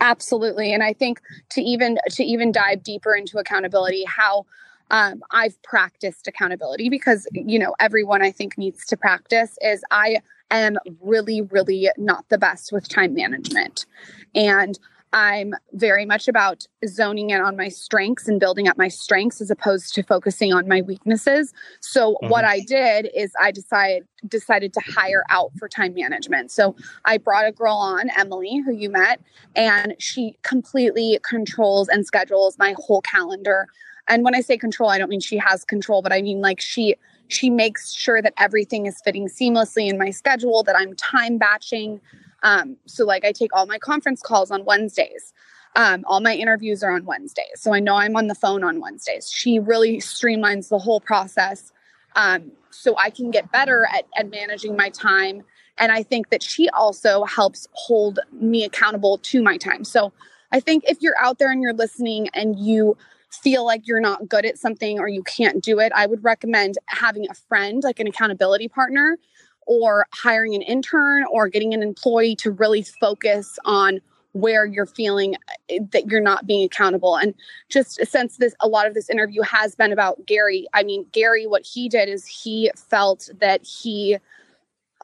Absolutely 0.00 0.72
and 0.72 0.82
i 0.82 0.92
think 0.92 1.20
to 1.50 1.60
even 1.60 1.98
to 2.10 2.24
even 2.24 2.52
dive 2.52 2.82
deeper 2.82 3.14
into 3.14 3.38
accountability 3.38 4.04
how 4.04 4.44
um, 4.90 5.22
I've 5.30 5.60
practiced 5.62 6.28
accountability 6.28 6.88
because 6.88 7.26
you 7.32 7.58
know 7.58 7.74
everyone 7.80 8.22
I 8.22 8.30
think 8.30 8.56
needs 8.56 8.86
to 8.86 8.96
practice 8.96 9.58
is 9.60 9.82
I 9.90 10.18
am 10.50 10.76
really 11.00 11.42
really 11.42 11.90
not 11.96 12.28
the 12.28 12.38
best 12.38 12.72
with 12.72 12.88
time 12.88 13.14
management. 13.14 13.86
And 14.34 14.78
I'm 15.12 15.54
very 15.72 16.04
much 16.04 16.28
about 16.28 16.66
zoning 16.86 17.30
in 17.30 17.40
on 17.40 17.56
my 17.56 17.68
strengths 17.68 18.28
and 18.28 18.40
building 18.40 18.68
up 18.68 18.76
my 18.76 18.88
strengths 18.88 19.40
as 19.40 19.50
opposed 19.50 19.94
to 19.94 20.02
focusing 20.02 20.52
on 20.52 20.68
my 20.68 20.82
weaknesses. 20.82 21.54
So 21.80 22.14
mm-hmm. 22.14 22.28
what 22.28 22.44
I 22.44 22.60
did 22.60 23.08
is 23.14 23.32
I 23.40 23.50
decided 23.50 24.06
decided 24.28 24.72
to 24.72 24.80
hire 24.80 25.24
out 25.30 25.52
for 25.58 25.68
time 25.68 25.94
management. 25.94 26.50
So 26.50 26.74
I 27.04 27.18
brought 27.18 27.46
a 27.46 27.52
girl 27.52 27.76
on, 27.76 28.10
Emily, 28.18 28.60
who 28.64 28.72
you 28.72 28.90
met, 28.90 29.20
and 29.54 29.94
she 29.98 30.36
completely 30.42 31.18
controls 31.22 31.88
and 31.88 32.04
schedules 32.04 32.56
my 32.58 32.74
whole 32.76 33.02
calendar. 33.02 33.68
And 34.08 34.24
when 34.24 34.34
I 34.34 34.40
say 34.40 34.56
control, 34.56 34.90
I 34.90 34.98
don't 34.98 35.08
mean 35.08 35.20
she 35.20 35.38
has 35.38 35.64
control, 35.64 36.02
but 36.02 36.12
I 36.12 36.22
mean 36.22 36.40
like 36.40 36.60
she 36.60 36.96
she 37.28 37.50
makes 37.50 37.92
sure 37.92 38.22
that 38.22 38.34
everything 38.38 38.86
is 38.86 39.00
fitting 39.04 39.28
seamlessly 39.28 39.88
in 39.88 39.98
my 39.98 40.10
schedule, 40.10 40.62
that 40.62 40.76
I'm 40.76 40.94
time 40.94 41.38
batching, 41.38 42.00
um, 42.46 42.76
so 42.86 43.04
like 43.04 43.24
I 43.24 43.32
take 43.32 43.50
all 43.54 43.66
my 43.66 43.78
conference 43.78 44.22
calls 44.22 44.52
on 44.52 44.64
Wednesdays. 44.64 45.32
Um, 45.74 46.04
all 46.06 46.20
my 46.20 46.32
interviews 46.32 46.82
are 46.84 46.92
on 46.92 47.04
Wednesdays. 47.04 47.56
So 47.56 47.74
I 47.74 47.80
know 47.80 47.96
I'm 47.96 48.14
on 48.16 48.28
the 48.28 48.36
phone 48.36 48.62
on 48.62 48.80
Wednesdays. 48.80 49.28
She 49.28 49.58
really 49.58 49.98
streamlines 49.98 50.68
the 50.68 50.78
whole 50.78 51.00
process 51.00 51.72
um, 52.14 52.52
so 52.70 52.96
I 52.98 53.10
can 53.10 53.32
get 53.32 53.50
better 53.50 53.88
at, 53.92 54.04
at 54.16 54.30
managing 54.30 54.76
my 54.76 54.90
time. 54.90 55.42
And 55.76 55.90
I 55.90 56.04
think 56.04 56.30
that 56.30 56.40
she 56.40 56.68
also 56.68 57.24
helps 57.24 57.66
hold 57.72 58.20
me 58.32 58.64
accountable 58.64 59.18
to 59.18 59.42
my 59.42 59.56
time. 59.56 59.82
So 59.82 60.12
I 60.52 60.60
think 60.60 60.84
if 60.86 61.02
you're 61.02 61.18
out 61.20 61.38
there 61.40 61.50
and 61.50 61.60
you're 61.60 61.74
listening 61.74 62.28
and 62.32 62.56
you 62.56 62.96
feel 63.42 63.66
like 63.66 63.88
you're 63.88 64.00
not 64.00 64.28
good 64.28 64.46
at 64.46 64.56
something 64.56 65.00
or 65.00 65.08
you 65.08 65.24
can't 65.24 65.64
do 65.64 65.80
it, 65.80 65.90
I 65.96 66.06
would 66.06 66.22
recommend 66.22 66.78
having 66.86 67.26
a 67.28 67.34
friend, 67.34 67.82
like 67.82 67.98
an 67.98 68.06
accountability 68.06 68.68
partner, 68.68 69.18
or 69.66 70.06
hiring 70.12 70.54
an 70.54 70.62
intern 70.62 71.24
or 71.30 71.48
getting 71.48 71.74
an 71.74 71.82
employee 71.82 72.36
to 72.36 72.50
really 72.50 72.82
focus 72.82 73.58
on 73.64 74.00
where 74.32 74.66
you're 74.66 74.86
feeling 74.86 75.34
eh, 75.70 75.78
that 75.92 76.10
you're 76.10 76.20
not 76.20 76.46
being 76.46 76.64
accountable. 76.64 77.16
And 77.16 77.34
just 77.68 78.04
since 78.06 78.36
this 78.36 78.54
a 78.60 78.68
lot 78.68 78.86
of 78.86 78.94
this 78.94 79.10
interview 79.10 79.42
has 79.42 79.74
been 79.74 79.92
about 79.92 80.24
Gary 80.26 80.66
I 80.74 80.82
mean 80.82 81.06
Gary 81.12 81.46
what 81.46 81.66
he 81.66 81.88
did 81.88 82.08
is 82.08 82.26
he 82.26 82.70
felt 82.76 83.30
that 83.40 83.64
he 83.66 84.18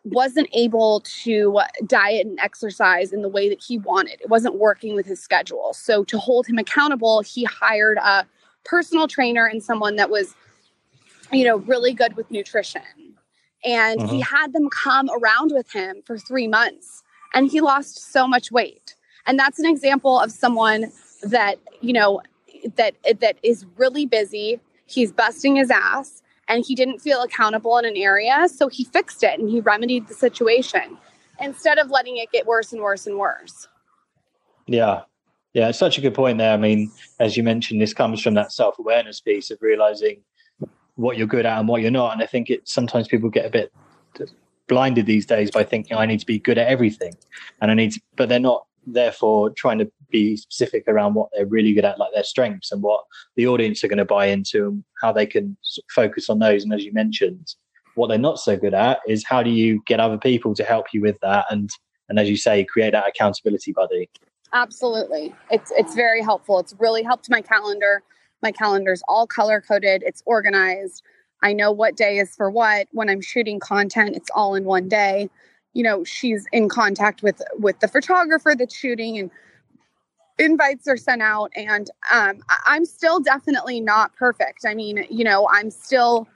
wasn't 0.05 0.49
able 0.53 1.01
to 1.23 1.61
diet 1.87 2.27
and 2.27 2.39
exercise 2.41 3.13
in 3.13 3.23
the 3.23 3.29
way 3.29 3.49
that 3.49 3.63
he 3.63 3.79
wanted. 3.79 4.21
It 4.21 4.29
wasn't 4.29 4.57
working 4.57 4.97
with 4.97 5.07
his 5.07 5.21
schedule. 5.21 5.73
So 5.75 6.03
to 6.05 6.19
hold 6.19 6.47
him 6.47 6.59
accountable 6.59 7.23
he 7.23 7.45
hired 7.45 7.99
a 7.99 8.27
personal 8.65 9.09
trainer 9.09 9.47
and 9.47 9.63
someone 9.63 9.97
that 9.97 10.11
was 10.11 10.35
you 11.33 11.45
know 11.45 11.57
really 11.57 11.95
good 11.95 12.17
with 12.17 12.31
nutrition 12.31 12.83
and 13.65 14.11
he 14.11 14.23
uh-huh. 14.23 14.37
had 14.37 14.53
them 14.53 14.69
come 14.71 15.09
around 15.11 15.53
with 15.53 15.71
him 15.73 16.03
for 16.05 16.19
three 16.19 16.49
months 16.49 17.03
and 17.35 17.51
he 17.51 17.61
lost 17.61 18.13
so 18.13 18.27
much 18.27 18.51
weight. 18.51 18.95
And 19.27 19.39
that's 19.39 19.59
an 19.59 19.67
example 19.67 20.19
of 20.19 20.31
someone 20.33 20.91
that 21.23 21.59
you 21.81 21.93
know 21.93 22.21
that 22.77 22.95
that 23.21 23.37
is 23.43 23.65
really 23.77 24.07
busy 24.07 24.61
he's 24.87 25.13
busting 25.13 25.57
his 25.57 25.71
ass 25.71 26.23
and 26.49 26.65
he 26.67 26.75
didn't 26.75 26.99
feel 26.99 27.23
accountable 27.23 27.79
in 27.79 27.85
an 27.85 27.97
area 27.97 28.49
so 28.49 28.69
he 28.69 28.85
fixed 28.85 29.23
it 29.23 29.39
and 29.39 29.49
he 29.49 29.61
remedied 29.61 30.07
the 30.09 30.15
situation 30.15 30.99
instead 31.41 31.79
of 31.79 31.91
letting 31.91 32.17
it 32.19 32.31
get 32.33 32.47
worse 32.47 32.73
and 32.73 32.83
worse 32.83 33.07
and 33.07 33.19
worse. 33.19 33.69
Yeah. 34.67 35.03
Yeah 35.55 35.69
it's 35.69 35.79
such 35.79 35.99
a 35.99 36.01
good 36.01 36.15
point 36.15 36.39
there. 36.39 36.53
I 36.53 36.57
mean 36.57 36.91
as 37.21 37.37
you 37.37 37.43
mentioned 37.43 37.81
this 37.81 37.95
comes 37.95 38.21
from 38.21 38.35
that 38.35 38.53
self-awareness 38.53 39.21
piece 39.21 39.51
of 39.51 39.59
realizing 39.61 40.23
what 41.03 41.17
you're 41.17 41.27
good 41.27 41.47
at 41.47 41.59
and 41.59 41.69
what 41.69 41.83
you're 41.83 41.91
not. 41.91 42.13
And 42.13 42.23
I 42.23 42.27
think 42.27 42.51
it 42.51 42.69
sometimes 42.69 43.09
people 43.09 43.31
get 43.31 43.47
a 43.47 43.51
bit 43.51 43.73
blinded 44.69 45.07
these 45.07 45.27
days 45.27 45.51
by 45.51 45.65
thinking 45.65 45.97
I 45.97 46.07
need 46.07 46.21
to 46.21 46.27
be 46.27 46.39
good 46.39 46.59
at 46.59 46.69
everything, 46.69 47.15
and 47.61 47.71
I 47.71 47.75
need 47.75 47.93
to, 47.93 48.01
but 48.17 48.29
they're 48.29 48.41
not 48.41 48.65
therefore 48.87 49.51
trying 49.51 49.79
to 49.79 49.91
be 50.11 50.37
specific 50.37 50.85
around 50.89 51.15
what 51.15 51.29
they're 51.33 51.47
really 51.47 51.73
good 51.73 51.85
at, 51.85 51.99
like 51.99 52.13
their 52.15 52.25
strengths 52.25 52.73
and 52.73 52.83
what 52.83 53.05
the 53.37 53.47
audience 53.47 53.85
are 53.85 53.89
going 53.89 53.99
to 53.99 54.05
buy 54.05 54.27
into 54.27 54.67
and 54.67 54.85
how 55.01 55.13
they 55.13 55.27
can 55.27 55.57
focus 55.91 56.29
on 56.29 56.39
those. 56.39 56.65
And 56.65 56.73
as 56.73 56.85
you 56.85 56.93
mentioned, 56.93 57.55
what 57.95 58.09
they're 58.09 58.19
not 58.19 58.39
so 58.39 58.57
good 58.57 58.75
at 58.75 59.01
is 59.07 59.25
how 59.25 59.43
do 59.43 59.51
you 59.51 59.83
get 59.87 60.01
other 60.01 60.19
people 60.19 60.55
to 60.55 60.65
help 60.65 60.87
you 60.93 61.01
with 61.01 61.19
that 61.23 61.47
and 61.51 61.71
and 62.09 62.19
as 62.19 62.29
you 62.29 62.37
say, 62.37 62.63
create 62.65 62.93
that 62.93 63.09
accountability 63.09 63.73
buddy. 63.73 64.11
Absolutely. 64.53 65.35
It's 65.51 65.73
it's 65.75 65.95
very 65.95 66.23
helpful. 66.23 66.59
It's 66.59 66.75
really 66.79 67.03
helped 67.03 67.31
my 67.31 67.41
calendar 67.41 68.03
my 68.43 68.53
calendar's 68.53 69.03
all 69.09 69.27
color 69.27 69.61
coded, 69.61 70.03
it's 70.05 70.23
organized. 70.27 71.03
I 71.43 71.53
know 71.53 71.73
what 71.73 71.97
day 71.97 72.19
is 72.19 72.35
for 72.37 72.51
what. 72.51 72.89
When 72.93 73.09
I'm 73.09 73.21
shooting 73.21 73.61
content, 73.61 74.17
it's 74.17 74.31
all 74.35 74.55
in 74.55 74.65
one 74.65 74.89
day. 74.89 75.29
You 75.75 75.83
know, 75.83 76.05
she's 76.05 76.47
in 76.53 76.69
contact 76.69 77.23
with 77.23 77.43
with 77.59 77.81
the 77.81 77.89
photographer 77.89 78.55
that's 78.57 78.75
shooting 78.75 79.19
and 79.19 79.31
invites 80.39 80.89
are 80.89 80.97
sent 80.97 81.23
out 81.23 81.51
and 81.57 81.91
um, 82.11 82.41
i'm 82.67 82.85
still 82.85 83.21
definitely 83.21 83.81
not 83.81 84.15
perfect 84.17 84.65
i 84.67 84.75
mean 84.75 85.07
you 85.11 85.25
know 85.25 85.49
i'm 85.53 85.71
still 85.71 86.27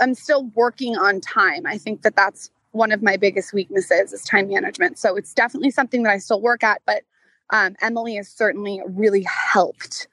i'm 0.00 0.14
still 0.14 0.44
working 0.54 0.96
on 0.96 1.20
time 1.20 1.62
i 1.66 1.78
think 1.78 2.02
that 2.02 2.16
that's 2.16 2.50
one 2.72 2.92
of 2.92 3.02
my 3.02 3.16
biggest 3.16 3.52
weaknesses 3.52 4.12
is 4.12 4.22
time 4.24 4.48
management 4.48 4.98
so 4.98 5.16
it's 5.16 5.32
definitely 5.32 5.70
something 5.70 6.02
that 6.02 6.10
i 6.10 6.18
still 6.18 6.40
work 6.40 6.62
at 6.64 6.82
but 6.84 7.02
um, 7.50 7.76
emily 7.80 8.16
has 8.16 8.28
certainly 8.28 8.82
really 8.86 9.22
helped 9.22 10.08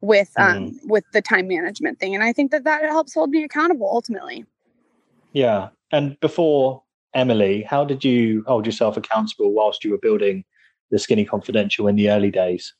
with 0.00 0.30
um 0.36 0.70
mm. 0.70 0.78
with 0.84 1.04
the 1.12 1.22
time 1.22 1.48
management 1.48 1.98
thing. 1.98 2.14
And 2.14 2.24
i 2.24 2.32
think 2.32 2.50
that 2.50 2.64
that 2.64 2.82
helps 2.84 3.14
hold 3.14 3.30
me 3.30 3.44
accountable 3.44 3.88
ultimately. 3.90 4.44
Yeah. 5.32 5.68
And 5.92 6.18
before 6.20 6.82
emily 7.12 7.62
how 7.62 7.84
did 7.84 8.04
you 8.04 8.44
hold 8.46 8.64
yourself 8.66 8.96
accountable 8.96 9.52
whilst 9.52 9.84
you 9.84 9.90
were 9.90 9.98
building 9.98 10.44
the 10.90 10.98
skinny 10.98 11.24
confidential 11.24 11.86
in 11.88 11.96
the 11.96 12.10
early 12.10 12.30
days? 12.30 12.74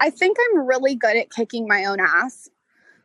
I 0.00 0.10
think 0.10 0.36
i'm 0.40 0.66
really 0.66 0.94
good 0.94 1.16
at 1.16 1.30
kicking 1.30 1.66
my 1.66 1.84
own 1.84 2.00
ass. 2.00 2.48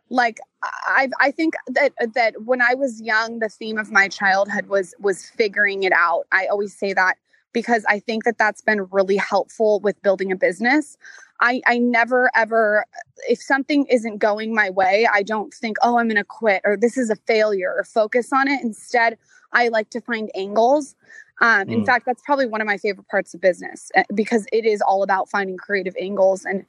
Like 0.10 0.40
i 0.64 1.10
i 1.20 1.32
think 1.32 1.56
that 1.68 1.94
that 2.14 2.44
when 2.44 2.62
i 2.62 2.74
was 2.74 3.02
young 3.02 3.40
the 3.40 3.50
theme 3.50 3.78
of 3.78 3.92
my 3.92 4.08
childhood 4.08 4.68
was 4.68 4.94
was 5.00 5.26
figuring 5.30 5.84
it 5.84 5.94
out. 5.94 6.26
I 6.32 6.46
always 6.48 6.78
say 6.78 6.94
that 6.94 7.18
because 7.54 7.84
i 7.88 8.00
think 8.00 8.24
that 8.24 8.38
that's 8.38 8.62
been 8.62 8.86
really 8.92 9.18
helpful 9.18 9.80
with 9.80 10.02
building 10.02 10.32
a 10.32 10.36
business 10.36 10.98
I, 11.40 11.62
I 11.68 11.78
never 11.78 12.32
ever, 12.36 12.86
if 13.28 13.42
something 13.42 13.86
isn't 13.86 14.18
going 14.18 14.54
my 14.54 14.70
way, 14.70 15.08
I 15.12 15.24
don't 15.24 15.54
think, 15.54 15.78
oh, 15.84 15.98
I'm 15.98 16.08
going 16.08 16.16
to 16.18 16.24
quit 16.24 16.62
or 16.66 16.78
this 16.78 16.98
is 16.98 17.10
a 17.10 17.16
failure 17.16 17.74
or 17.76 17.84
focus 17.84 18.32
on 18.34 18.48
it. 18.48 18.62
Instead, 18.64 19.18
I 19.54 19.68
like 19.70 19.90
to 19.92 20.02
find 20.02 20.32
angles. 20.36 20.96
Um, 21.42 21.68
mm. 21.68 21.74
In 21.74 21.86
fact, 21.86 22.06
that's 22.06 22.22
probably 22.26 22.48
one 22.48 22.62
of 22.62 22.68
my 22.68 22.78
favorite 22.78 23.08
parts 23.08 23.34
of 23.34 23.42
business 23.42 23.92
eh, 23.96 24.04
because 24.14 24.46
it 24.52 24.66
is 24.66 24.82
all 24.82 25.04
about 25.04 25.30
finding 25.30 25.58
creative 25.58 25.96
angles 26.00 26.46
and 26.46 26.66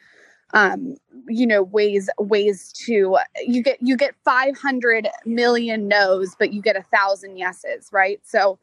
um, 0.55 0.97
you 1.27 1.47
know 1.47 1.63
ways 1.63 2.09
ways 2.19 2.73
to 2.73 3.19
you 3.47 3.63
get 3.63 3.79
you 3.83 3.97
get 3.99 4.15
500 4.25 5.09
million 5.27 5.89
no's 5.89 6.35
but 6.39 6.55
you 6.55 6.63
get 6.63 6.75
a 6.75 6.83
thousand 6.85 7.37
yeses 7.37 7.91
right 7.93 8.21
so 8.25 8.59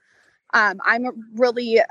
um, 0.56 0.80
I'm 0.86 1.06
really, 1.36 1.82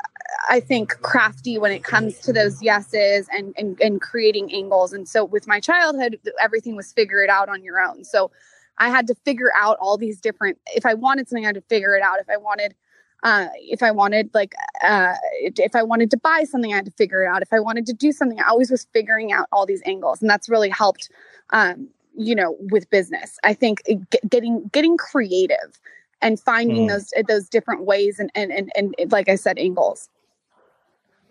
I 0.48 0.59
think, 0.59 0.88
crafty 1.03 1.59
when 1.59 1.70
it 1.70 1.85
comes 1.85 2.18
to 2.20 2.33
those 2.33 2.62
yeses 2.62 3.29
and, 3.31 3.55
and 3.59 3.79
and 3.79 4.00
creating 4.00 4.53
angles. 4.55 4.94
And 4.94 5.07
so 5.07 5.22
with 5.22 5.46
my 5.46 5.61
childhood, 5.61 6.18
everything 6.40 6.74
was 6.74 6.90
figure 6.90 7.22
it 7.22 7.29
out 7.29 7.50
on 7.50 7.62
your 7.62 7.79
own. 7.79 8.05
So 8.05 8.31
I 8.79 8.88
had 8.88 9.07
to 9.09 9.14
figure 9.16 9.53
out 9.55 9.77
all 9.81 9.98
these 9.98 10.18
different. 10.18 10.59
If 10.74 10.87
I 10.87 10.94
wanted 10.94 11.29
something, 11.29 11.44
I 11.44 11.48
had 11.48 11.57
to 11.57 11.61
figure 11.61 11.94
it 11.94 12.03
out. 12.03 12.20
If 12.20 12.31
I 12.31 12.38
wanted, 12.38 12.74
uh, 13.22 13.48
if 13.57 13.83
I 13.83 13.90
wanted 13.90 14.31
like, 14.33 14.55
uh, 14.83 15.14
if 15.42 15.77
I 15.77 15.83
wanted 15.83 16.11
to 16.12 16.16
buy 16.16 16.44
something, 16.44 16.72
I 16.72 16.77
had 16.77 16.87
to 16.87 16.92
figure 16.92 17.22
it 17.22 17.27
out. 17.29 17.42
If 17.42 17.53
I 17.53 17.61
wanted 17.61 17.85
to 17.87 17.92
do 17.92 18.12
something, 18.12 18.40
I 18.40 18.48
always 18.48 18.70
was 18.70 18.87
figuring 18.94 19.31
out 19.31 19.46
all 19.53 19.66
these 19.66 19.83
angles, 19.85 20.22
and 20.22 20.31
that's 20.31 20.48
really 20.48 20.70
helped. 20.70 21.11
Um, 21.50 21.88
you 22.16 22.35
know, 22.35 22.57
with 22.70 22.88
business, 22.88 23.38
I 23.44 23.53
think 23.53 23.83
getting 24.31 24.70
getting 24.72 24.96
creative 24.96 25.79
and 26.24 26.40
finding 26.40 26.87
mm. 26.87 26.88
those 26.88 27.12
those 27.28 27.48
different 27.48 27.84
ways 27.84 28.18
and, 28.18 28.30
and 28.34 28.50
and 28.50 28.72
and 28.76 29.12
like 29.12 29.28
I 29.28 29.37
said, 29.37 29.58
angles. 29.58 30.08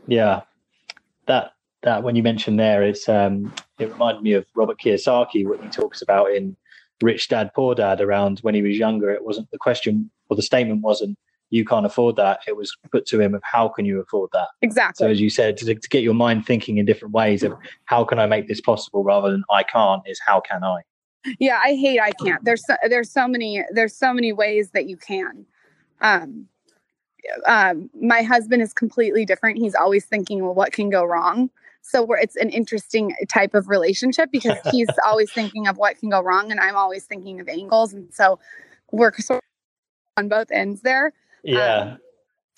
Yeah, 0.07 0.41
that 1.25 1.53
that 1.81 2.03
when 2.03 2.15
you 2.15 2.23
mentioned 2.23 2.59
there, 2.59 2.83
it's 2.83 3.09
um, 3.09 3.53
it 3.79 3.91
reminded 3.91 4.23
me 4.23 4.33
of 4.33 4.45
Robert 4.55 4.79
Kiyosaki 4.79 5.45
what 5.45 5.61
he 5.61 5.69
talks 5.69 6.01
about 6.01 6.31
in 6.31 6.55
Rich 7.01 7.27
Dad 7.27 7.51
Poor 7.53 7.75
Dad 7.75 7.99
around 7.99 8.39
when 8.39 8.55
he 8.55 8.61
was 8.61 8.77
younger. 8.77 9.09
It 9.09 9.25
wasn't 9.25 9.49
the 9.51 9.57
question 9.57 10.09
or 10.29 10.37
the 10.37 10.43
statement 10.43 10.81
wasn't 10.81 11.17
you 11.49 11.63
can't 11.63 11.85
afford 11.85 12.15
that. 12.15 12.39
It 12.47 12.57
was 12.57 12.75
put 12.91 13.05
to 13.07 13.21
him 13.21 13.35
of 13.35 13.41
how 13.43 13.67
can 13.67 13.85
you 13.85 13.99
afford 14.01 14.31
that? 14.33 14.47
Exactly. 14.63 15.05
So 15.05 15.11
as 15.11 15.21
you 15.21 15.29
said, 15.29 15.55
to, 15.57 15.75
to 15.75 15.89
get 15.89 16.01
your 16.01 16.15
mind 16.15 16.47
thinking 16.47 16.79
in 16.79 16.85
different 16.85 17.13
ways 17.13 17.43
of 17.43 17.53
how 17.85 18.03
can 18.05 18.17
I 18.17 18.25
make 18.25 18.47
this 18.47 18.59
possible 18.59 19.03
rather 19.03 19.29
than 19.29 19.43
I 19.51 19.61
can't 19.61 20.01
is 20.07 20.19
how 20.25 20.39
can 20.39 20.63
I? 20.63 20.81
Yeah, 21.39 21.59
I 21.63 21.75
hate 21.75 21.99
I 21.99 22.11
can't. 22.11 22.43
There's 22.43 22.65
so, 22.65 22.75
there's 22.87 23.11
so 23.11 23.27
many 23.27 23.63
there's 23.71 23.95
so 23.95 24.13
many 24.13 24.33
ways 24.33 24.71
that 24.71 24.87
you 24.87 24.97
can. 24.97 25.45
Um, 26.01 26.47
um, 27.45 27.89
my 27.99 28.21
husband 28.21 28.61
is 28.61 28.73
completely 28.73 29.25
different. 29.25 29.57
He's 29.57 29.75
always 29.75 30.05
thinking, 30.05 30.43
well, 30.43 30.53
what 30.53 30.73
can 30.73 30.89
go 30.89 31.05
wrong? 31.05 31.49
So 31.81 32.05
it's 32.13 32.35
an 32.35 32.49
interesting 32.49 33.13
type 33.29 33.53
of 33.53 33.69
relationship 33.69 34.29
because 34.31 34.57
he's 34.71 34.89
always 35.05 35.31
thinking 35.31 35.67
of 35.67 35.77
what 35.77 35.97
can 35.99 36.09
go 36.09 36.21
wrong, 36.21 36.51
and 36.51 36.59
I'm 36.59 36.75
always 36.75 37.05
thinking 37.05 37.39
of 37.39 37.47
angles, 37.47 37.93
and 37.93 38.13
so 38.13 38.39
we're 38.91 39.13
sort 39.17 39.37
of 39.37 40.23
on 40.23 40.29
both 40.29 40.51
ends 40.51 40.81
there. 40.81 41.13
Yeah. 41.43 41.77
Um, 41.77 41.97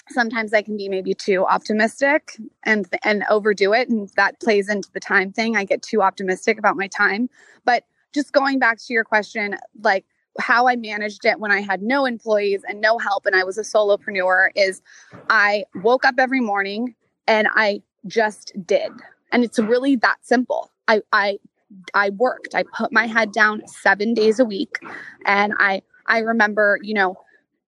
sometimes 0.10 0.54
I 0.54 0.62
can 0.62 0.78
be 0.78 0.88
maybe 0.88 1.14
too 1.14 1.46
optimistic 1.46 2.38
and 2.64 2.88
and 3.04 3.24
overdo 3.30 3.74
it, 3.74 3.90
and 3.90 4.10
that 4.16 4.40
plays 4.40 4.70
into 4.70 4.90
the 4.94 5.00
time 5.00 5.32
thing. 5.32 5.56
I 5.56 5.64
get 5.64 5.82
too 5.82 6.02
optimistic 6.02 6.60
about 6.60 6.78
my 6.78 6.88
time, 6.88 7.30
but 7.64 7.84
just 8.16 8.34
going 8.34 8.58
back 8.58 8.80
to 8.80 8.94
your 8.94 9.04
question, 9.04 9.56
like 9.84 10.06
how 10.40 10.68
I 10.68 10.76
managed 10.76 11.26
it 11.26 11.40
when 11.40 11.52
I 11.52 11.62
had 11.62 11.82
no 11.82 12.06
employees 12.06 12.64
and 12.68 12.82
no 12.82 12.98
help 12.98 13.26
and 13.26 13.36
I 13.36 13.44
was 13.44 13.58
a 13.58 13.62
solopreneur 13.62 14.50
is 14.56 14.82
I 15.30 15.66
woke 15.76 16.06
up 16.06 16.16
every 16.18 16.42
morning 16.42 16.96
and 17.28 17.48
I 17.54 17.82
just 18.08 18.54
did. 18.66 18.92
And 19.32 19.44
it's 19.44 19.60
really 19.60 19.96
that 19.98 20.18
simple. 20.22 20.72
I 20.88 21.02
I 21.12 21.40
I 21.94 22.10
worked. 22.12 22.56
I 22.56 22.64
put 22.64 22.92
my 22.92 23.06
head 23.06 23.32
down 23.32 23.68
7 23.68 24.14
days 24.14 24.40
a 24.40 24.46
week 24.46 24.80
and 25.26 25.54
I 25.60 25.82
I 26.08 26.20
remember, 26.20 26.80
you 26.82 26.94
know, 26.94 27.18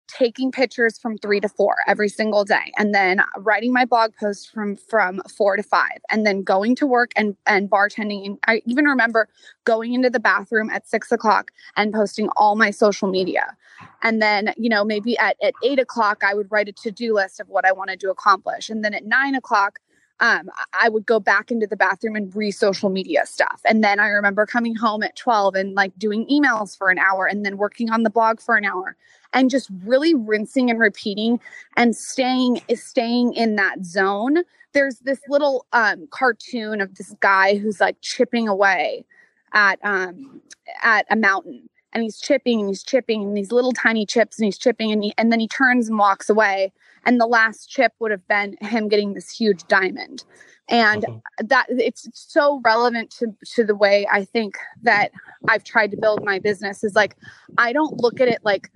taking 0.08 0.50
pictures 0.50 0.98
from 0.98 1.16
three 1.18 1.40
to 1.40 1.48
four 1.48 1.76
every 1.86 2.08
single 2.08 2.44
day 2.44 2.72
and 2.76 2.94
then 2.94 3.22
writing 3.38 3.72
my 3.72 3.84
blog 3.84 4.12
post 4.18 4.50
from 4.50 4.76
from 4.76 5.20
four 5.36 5.56
to 5.56 5.62
five 5.62 6.00
and 6.10 6.26
then 6.26 6.42
going 6.42 6.74
to 6.74 6.86
work 6.86 7.12
and 7.16 7.36
and 7.46 7.70
bartending 7.70 8.36
i 8.46 8.60
even 8.66 8.84
remember 8.84 9.28
going 9.64 9.94
into 9.94 10.10
the 10.10 10.20
bathroom 10.20 10.68
at 10.70 10.86
six 10.86 11.12
o'clock 11.12 11.50
and 11.76 11.92
posting 11.92 12.28
all 12.36 12.56
my 12.56 12.70
social 12.70 13.08
media. 13.08 13.56
And 14.02 14.20
then 14.20 14.52
you 14.56 14.68
know 14.68 14.84
maybe 14.84 15.16
at, 15.18 15.36
at 15.42 15.54
eight 15.64 15.78
o'clock 15.78 16.22
i 16.24 16.34
would 16.34 16.50
write 16.50 16.68
a 16.68 16.72
to-do 16.72 17.14
list 17.14 17.40
of 17.40 17.48
what 17.48 17.64
i 17.64 17.72
wanted 17.72 18.00
to 18.00 18.10
accomplish 18.10 18.68
and 18.68 18.84
then 18.84 18.94
at 18.94 19.04
nine 19.04 19.34
o'clock 19.34 19.78
um, 20.22 20.48
I 20.72 20.88
would 20.88 21.04
go 21.04 21.18
back 21.18 21.50
into 21.50 21.66
the 21.66 21.76
bathroom 21.76 22.14
and 22.14 22.34
re 22.34 22.52
social 22.52 22.88
media 22.88 23.26
stuff. 23.26 23.60
And 23.66 23.82
then 23.82 23.98
I 23.98 24.06
remember 24.06 24.46
coming 24.46 24.76
home 24.76 25.02
at 25.02 25.16
12 25.16 25.56
and 25.56 25.74
like 25.74 25.98
doing 25.98 26.26
emails 26.28 26.78
for 26.78 26.90
an 26.90 26.98
hour 26.98 27.26
and 27.26 27.44
then 27.44 27.56
working 27.56 27.90
on 27.90 28.04
the 28.04 28.10
blog 28.10 28.40
for 28.40 28.56
an 28.56 28.64
hour 28.64 28.96
and 29.32 29.50
just 29.50 29.68
really 29.84 30.14
rinsing 30.14 30.70
and 30.70 30.78
repeating 30.78 31.40
and 31.76 31.96
staying 31.96 32.62
staying 32.74 33.34
in 33.34 33.56
that 33.56 33.84
zone. 33.84 34.44
There's 34.72 35.00
this 35.00 35.18
little 35.28 35.66
um, 35.72 36.06
cartoon 36.10 36.80
of 36.80 36.94
this 36.94 37.14
guy 37.18 37.56
who's 37.56 37.80
like 37.80 37.96
chipping 38.00 38.46
away 38.46 39.04
at 39.52 39.80
um, 39.82 40.40
at 40.84 41.04
a 41.10 41.16
mountain 41.16 41.68
and 41.92 42.04
he's 42.04 42.20
chipping 42.20 42.60
and 42.60 42.68
he's 42.68 42.84
chipping 42.84 43.22
and 43.24 43.36
these 43.36 43.50
little 43.50 43.72
tiny 43.72 44.06
chips 44.06 44.38
and 44.38 44.44
he's 44.44 44.56
chipping 44.56 44.92
and, 44.92 45.02
he, 45.02 45.12
and 45.18 45.32
then 45.32 45.40
he 45.40 45.48
turns 45.48 45.88
and 45.88 45.98
walks 45.98 46.30
away 46.30 46.72
and 47.04 47.20
the 47.20 47.26
last 47.26 47.68
chip 47.68 47.92
would 47.98 48.10
have 48.10 48.26
been 48.28 48.56
him 48.60 48.88
getting 48.88 49.14
this 49.14 49.30
huge 49.30 49.64
diamond. 49.68 50.24
And 50.68 51.02
mm-hmm. 51.02 51.46
that 51.46 51.66
it's 51.68 52.08
so 52.12 52.60
relevant 52.64 53.10
to 53.18 53.26
to 53.54 53.64
the 53.64 53.74
way 53.74 54.06
i 54.12 54.24
think 54.24 54.56
that 54.82 55.10
i've 55.48 55.64
tried 55.64 55.90
to 55.90 55.96
build 55.96 56.24
my 56.24 56.38
business 56.38 56.84
is 56.84 56.94
like 56.94 57.16
i 57.58 57.72
don't 57.72 58.00
look 58.00 58.20
at 58.20 58.28
it 58.28 58.38
like 58.44 58.70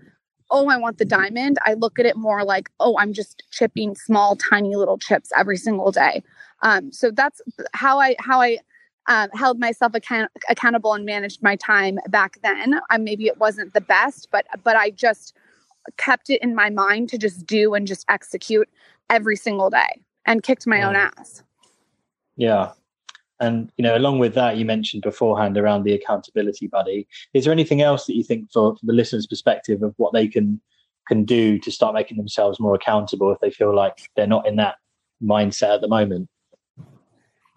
oh 0.51 0.69
i 0.69 0.77
want 0.77 0.99
the 0.99 1.05
diamond. 1.05 1.59
I 1.65 1.75
look 1.75 2.01
at 2.01 2.07
it 2.07 2.17
more 2.17 2.45
like 2.45 2.71
oh 2.81 2.99
i'm 2.99 3.13
just 3.13 3.45
chipping 3.53 3.95
small 3.95 4.35
tiny 4.35 4.75
little 4.75 4.99
chips 4.99 5.31
every 5.37 5.57
single 5.57 5.93
day. 5.93 6.25
Um, 6.63 6.93
so 6.93 7.11
that's 7.13 7.41
how 7.73 8.01
i 8.01 8.17
how 8.19 8.41
i 8.41 8.59
um, 9.09 9.31
held 9.35 9.61
myself 9.61 9.95
account- 9.95 10.33
accountable 10.51 10.93
and 10.93 11.05
managed 11.05 11.41
my 11.41 11.55
time 11.55 12.01
back 12.09 12.39
then. 12.43 12.81
Um, 12.91 13.05
maybe 13.05 13.29
it 13.29 13.39
wasn't 13.39 13.75
the 13.75 13.81
best 13.81 14.29
but 14.33 14.47
but 14.65 14.77
i 14.77 14.91
just 14.91 15.35
kept 15.97 16.31
it 16.31 16.43
in 16.43 16.55
my 16.55 16.71
mind 16.71 17.09
to 17.11 17.19
just 17.19 17.47
do 17.47 17.75
and 17.75 17.87
just 17.87 18.05
execute 18.09 18.69
every 19.11 19.37
single 19.37 19.71
day 19.71 20.03
and 20.25 20.43
kicked 20.43 20.67
my 20.67 20.83
own 20.83 20.97
ass. 20.97 21.43
Yeah. 22.37 22.73
And 23.39 23.71
you 23.77 23.83
know, 23.83 23.97
along 23.97 24.19
with 24.19 24.35
that, 24.35 24.57
you 24.57 24.65
mentioned 24.65 25.03
beforehand 25.03 25.59
around 25.59 25.85
the 25.85 25.93
accountability 25.93 26.69
buddy. 26.69 27.07
Is 27.35 27.45
there 27.45 27.53
anything 27.53 27.83
else 27.83 28.07
that 28.07 28.17
you 28.17 28.25
think, 28.25 28.51
for, 28.51 28.75
for 28.77 28.87
the 28.87 28.93
listener's 28.93 29.27
perspective, 29.27 29.83
of 29.83 29.95
what 29.99 30.13
they 30.13 30.27
can 30.27 30.61
can 31.07 31.25
do 31.25 31.59
to 31.59 31.71
start 31.71 31.95
making 31.95 32.17
themselves 32.17 32.59
more 32.59 32.75
accountable 32.75 33.31
if 33.31 33.39
they 33.41 33.51
feel 33.51 33.75
like 33.75 34.11
they're 34.17 34.27
not 34.27 34.47
in 34.47 34.57
that 34.57 34.77
mindset 35.23 35.75
at 35.75 35.81
the 35.81 35.89
moment? 35.89 36.29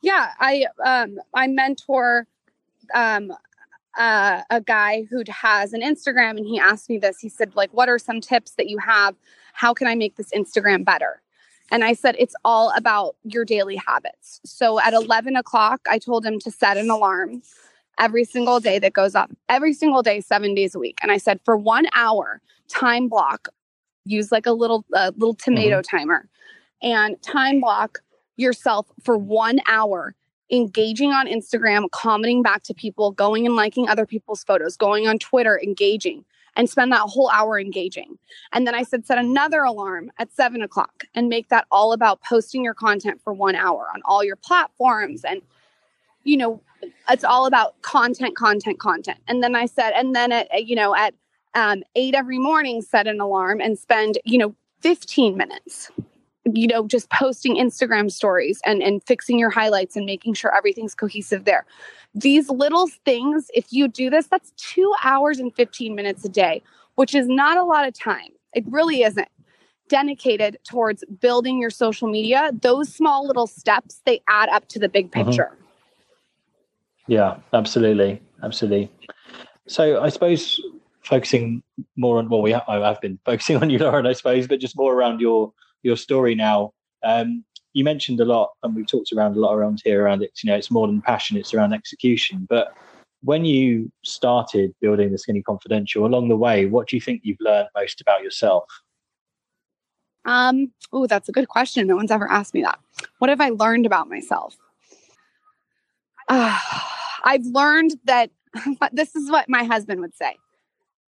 Yeah, 0.01 0.31
I 0.39 0.65
um, 0.85 1.17
I 1.33 1.47
mentor 1.47 2.27
um, 2.93 3.31
uh, 3.97 4.41
a 4.49 4.62
guy 4.62 5.06
who 5.10 5.23
has 5.30 5.73
an 5.73 5.82
Instagram 5.82 6.38
and 6.38 6.45
he 6.45 6.60
asked 6.60 6.89
me 6.89 6.97
this. 6.97 7.19
He 7.19 7.30
said, 7.30 7.56
like, 7.56 7.73
what 7.73 7.89
are 7.89 7.99
some 7.99 8.21
tips 8.21 8.52
that 8.52 8.67
you 8.67 8.78
have? 8.78 9.15
How 9.54 9.73
can 9.73 9.88
I 9.88 9.95
make 9.95 10.15
this 10.15 10.32
Instagram 10.32 10.86
better? 10.86 11.21
And 11.71 11.84
I 11.84 11.93
said, 11.93 12.15
it's 12.17 12.36
all 12.43 12.71
about 12.75 13.15
your 13.23 13.45
daily 13.45 13.75
habits. 13.75 14.41
So 14.45 14.80
at 14.80 14.93
11 14.93 15.36
o'clock, 15.36 15.82
I 15.89 15.99
told 15.99 16.25
him 16.25 16.39
to 16.39 16.52
set 16.52 16.78
an 16.78 16.89
alarm 16.89 17.41
every 17.99 18.23
single 18.23 18.60
day 18.60 18.80
that 18.80 18.93
goes 18.93 19.13
up, 19.13 19.32
every 19.49 19.73
single 19.73 20.02
day, 20.02 20.21
seven 20.21 20.56
days 20.56 20.73
a 20.73 20.80
week. 20.80 20.97
And 21.02 21.12
I 21.12 21.17
said, 21.17 21.39
for 21.43 21.58
one 21.58 21.86
hour, 21.93 22.41
time 22.69 23.08
block, 23.10 23.49
use 24.06 24.32
like 24.32 24.45
a 24.45 24.52
little, 24.52 24.86
uh, 24.95 25.12
little 25.15 25.36
tomato 25.36 25.82
mm-hmm. 25.82 25.97
timer 25.97 26.28
and 26.82 27.21
time 27.21 27.60
block 27.60 27.99
yourself 28.38 28.88
for 29.04 29.17
one 29.17 29.60
hour 29.67 30.15
engaging 30.51 31.12
on 31.12 31.27
Instagram, 31.27 31.89
commenting 31.91 32.41
back 32.41 32.63
to 32.63 32.73
people, 32.73 33.12
going 33.12 33.45
and 33.45 33.55
liking 33.55 33.88
other 33.88 34.05
people's 34.05 34.43
photos, 34.43 34.75
going 34.75 35.07
on 35.07 35.19
Twitter, 35.19 35.59
engaging, 35.62 36.25
and 36.55 36.69
spend 36.69 36.91
that 36.91 37.01
whole 37.01 37.29
hour 37.29 37.59
engaging. 37.59 38.17
And 38.51 38.65
then 38.65 38.75
I 38.75 38.83
said, 38.83 39.05
set 39.05 39.17
another 39.17 39.63
alarm 39.63 40.12
at 40.17 40.31
seven 40.31 40.62
o'clock 40.62 41.05
and 41.13 41.29
make 41.29 41.49
that 41.49 41.65
all 41.71 41.93
about 41.93 42.21
posting 42.21 42.63
your 42.63 42.73
content 42.73 43.21
for 43.23 43.33
one 43.33 43.55
hour 43.55 43.88
on 43.93 44.01
all 44.05 44.23
your 44.23 44.35
platforms. 44.35 45.23
And, 45.23 45.41
you 46.23 46.38
know, 46.38 46.62
it's 47.09 47.23
all 47.23 47.45
about 47.45 47.81
content, 47.81 48.35
content, 48.35 48.79
content. 48.79 49.19
And 49.27 49.43
then 49.43 49.55
I 49.55 49.65
said, 49.65 49.91
and 49.91 50.15
then 50.15 50.31
at, 50.31 50.65
you 50.65 50.75
know, 50.75 50.95
at 50.95 51.13
um, 51.53 51.83
eight 51.95 52.15
every 52.15 52.39
morning, 52.39 52.81
set 52.81 53.07
an 53.07 53.19
alarm 53.19 53.62
and 53.62 53.77
spend, 53.77 54.17
you 54.23 54.38
know, 54.38 54.55
15 54.81 55.35
minutes 55.35 55.91
you 56.45 56.67
know 56.67 56.88
just 56.88 57.10
posting 57.10 57.56
instagram 57.56 58.12
stories 58.12 58.62
and 58.65 58.82
and 58.82 59.04
fixing 59.04 59.38
your 59.38 59.49
highlights 59.49 59.95
and 59.95 60.06
making 60.06 60.34
sure 60.34 60.56
everything's 60.56 60.95
cohesive 60.95 61.45
there 61.45 61.65
these 62.15 62.49
little 62.49 62.88
things 63.06 63.49
if 63.54 63.71
you 63.71 63.88
do 63.88 64.10
this 64.10 64.28
that's 64.28 64.52
2 64.58 64.93
hours 65.04 65.39
and 65.39 65.54
15 65.56 65.95
minutes 65.95 66.23
a 66.25 66.30
day 66.30 66.62
which 66.95 67.13
is 67.13 67.28
not 67.28 67.58
a 67.58 67.63
lot 67.63 67.88
of 67.88 67.93
time 67.93 68.30
it 68.54 68.63
really 68.67 69.04
isn't 69.04 69.28
dedicated 69.89 70.58
towards 70.63 71.04
building 71.19 71.60
your 71.60 71.69
social 71.69 72.08
media 72.08 72.52
those 72.62 72.93
small 72.93 73.25
little 73.25 73.47
steps 73.47 74.02
they 74.06 74.21
add 74.28 74.49
up 74.49 74.67
to 74.67 74.80
the 74.80 74.89
big 74.89 75.12
mm-hmm. 75.12 75.28
picture 75.28 75.49
mm-hmm. 75.52 77.12
yeah 77.12 77.38
absolutely 77.54 78.21
absolutely 78.43 78.89
so 79.67 80.02
i 80.02 80.10
suppose 80.10 80.62
focusing 81.04 81.63
more 81.95 82.19
on 82.19 82.30
well 82.30 82.41
we 82.41 82.52
have, 82.52 82.63
i've 82.67 83.02
been 83.02 83.19
focusing 83.25 83.58
on 83.62 83.69
you 83.69 83.80
lauren 83.80 84.06
i 84.06 84.13
suppose 84.13 84.47
but 84.47 84.60
just 84.60 84.78
more 84.78 84.93
around 84.93 85.19
your 85.19 85.52
your 85.83 85.97
story 85.97 86.35
now. 86.35 86.71
Um, 87.03 87.43
you 87.73 87.83
mentioned 87.83 88.19
a 88.19 88.25
lot, 88.25 88.49
and 88.63 88.75
we've 88.75 88.87
talked 88.87 89.11
around 89.13 89.35
a 89.35 89.39
lot 89.39 89.53
around 89.53 89.81
here 89.83 90.03
around 90.03 90.23
it. 90.23 90.31
You 90.43 90.51
know, 90.51 90.57
it's 90.57 90.71
more 90.71 90.87
than 90.87 91.01
passion; 91.01 91.37
it's 91.37 91.53
around 91.53 91.73
execution. 91.73 92.45
But 92.49 92.73
when 93.21 93.45
you 93.45 93.91
started 94.03 94.73
building 94.81 95.11
the 95.11 95.17
Skinny 95.17 95.41
Confidential, 95.41 96.05
along 96.05 96.29
the 96.29 96.37
way, 96.37 96.65
what 96.65 96.87
do 96.87 96.95
you 96.95 97.01
think 97.01 97.21
you've 97.23 97.39
learned 97.39 97.69
most 97.75 98.01
about 98.01 98.23
yourself? 98.23 98.65
Um, 100.25 100.71
oh, 100.91 101.07
that's 101.07 101.29
a 101.29 101.31
good 101.31 101.47
question. 101.47 101.87
No 101.87 101.95
one's 101.95 102.11
ever 102.11 102.29
asked 102.29 102.53
me 102.53 102.61
that. 102.61 102.79
What 103.19 103.29
have 103.29 103.41
I 103.41 103.49
learned 103.49 103.85
about 103.85 104.09
myself? 104.09 104.57
Uh, 106.27 106.57
I've 107.23 107.45
learned 107.45 107.95
that 108.05 108.31
this 108.91 109.15
is 109.15 109.29
what 109.29 109.49
my 109.49 109.63
husband 109.63 110.01
would 110.01 110.15
say 110.15 110.37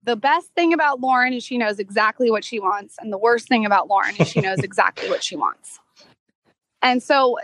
the 0.04 0.16
best 0.16 0.48
thing 0.56 0.74
about 0.74 1.00
Lauren 1.00 1.34
is 1.34 1.44
she 1.44 1.58
knows 1.58 1.80
exactly 1.80 2.32
what 2.32 2.44
she 2.44 2.60
wants. 2.60 2.96
And 3.00 3.12
the 3.12 3.18
worst 3.18 3.48
thing 3.48 3.66
about 3.66 3.88
Lauren 3.88 4.16
is 4.18 4.28
she 4.28 4.42
knows 4.42 4.60
exactly 4.64 5.10
what 5.10 5.24
she 5.24 5.36
wants. 5.36 5.80
And 6.82 7.04
so 7.04 7.38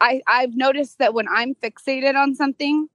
I, 0.00 0.22
I've 0.26 0.54
noticed 0.54 0.98
that 0.98 1.14
when 1.14 1.26
I'm 1.28 1.54
fixated 1.54 2.14
on 2.14 2.34
something, 2.34 2.88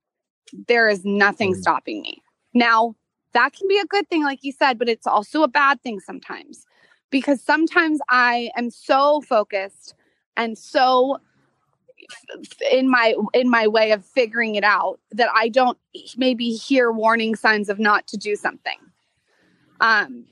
there 0.68 0.88
is 0.88 1.04
nothing 1.04 1.54
mm. 1.54 1.58
stopping 1.58 2.02
me. 2.02 2.22
Now, 2.54 2.96
that 3.34 3.54
can 3.54 3.68
be 3.68 3.78
a 3.78 3.86
good 3.86 4.10
thing, 4.10 4.24
like 4.24 4.44
you 4.44 4.52
said, 4.52 4.80
but 4.80 4.90
it's 4.90 5.06
also 5.06 5.44
a 5.44 5.48
bad 5.48 5.82
thing 5.82 6.00
sometimes 6.00 6.66
because 7.10 7.42
sometimes 7.42 8.00
I 8.10 8.50
am 8.56 8.70
so 8.70 9.22
focused 9.22 9.96
and 10.36 10.58
so 10.58 11.20
in 12.72 12.90
my 12.90 13.16
in 13.34 13.50
my 13.50 13.68
way 13.68 13.92
of 13.92 14.06
figuring 14.06 14.56
it 14.56 14.64
out 14.64 15.00
that 15.12 15.30
I 15.34 15.50
don't 15.50 15.78
maybe 16.16 16.52
hear 16.52 16.92
warning 16.92 17.36
signs 17.36 17.70
of 17.70 17.80
not 17.80 18.08
to 18.08 18.18
do 18.18 18.36
something. 18.36 18.78
Um, 19.80 20.26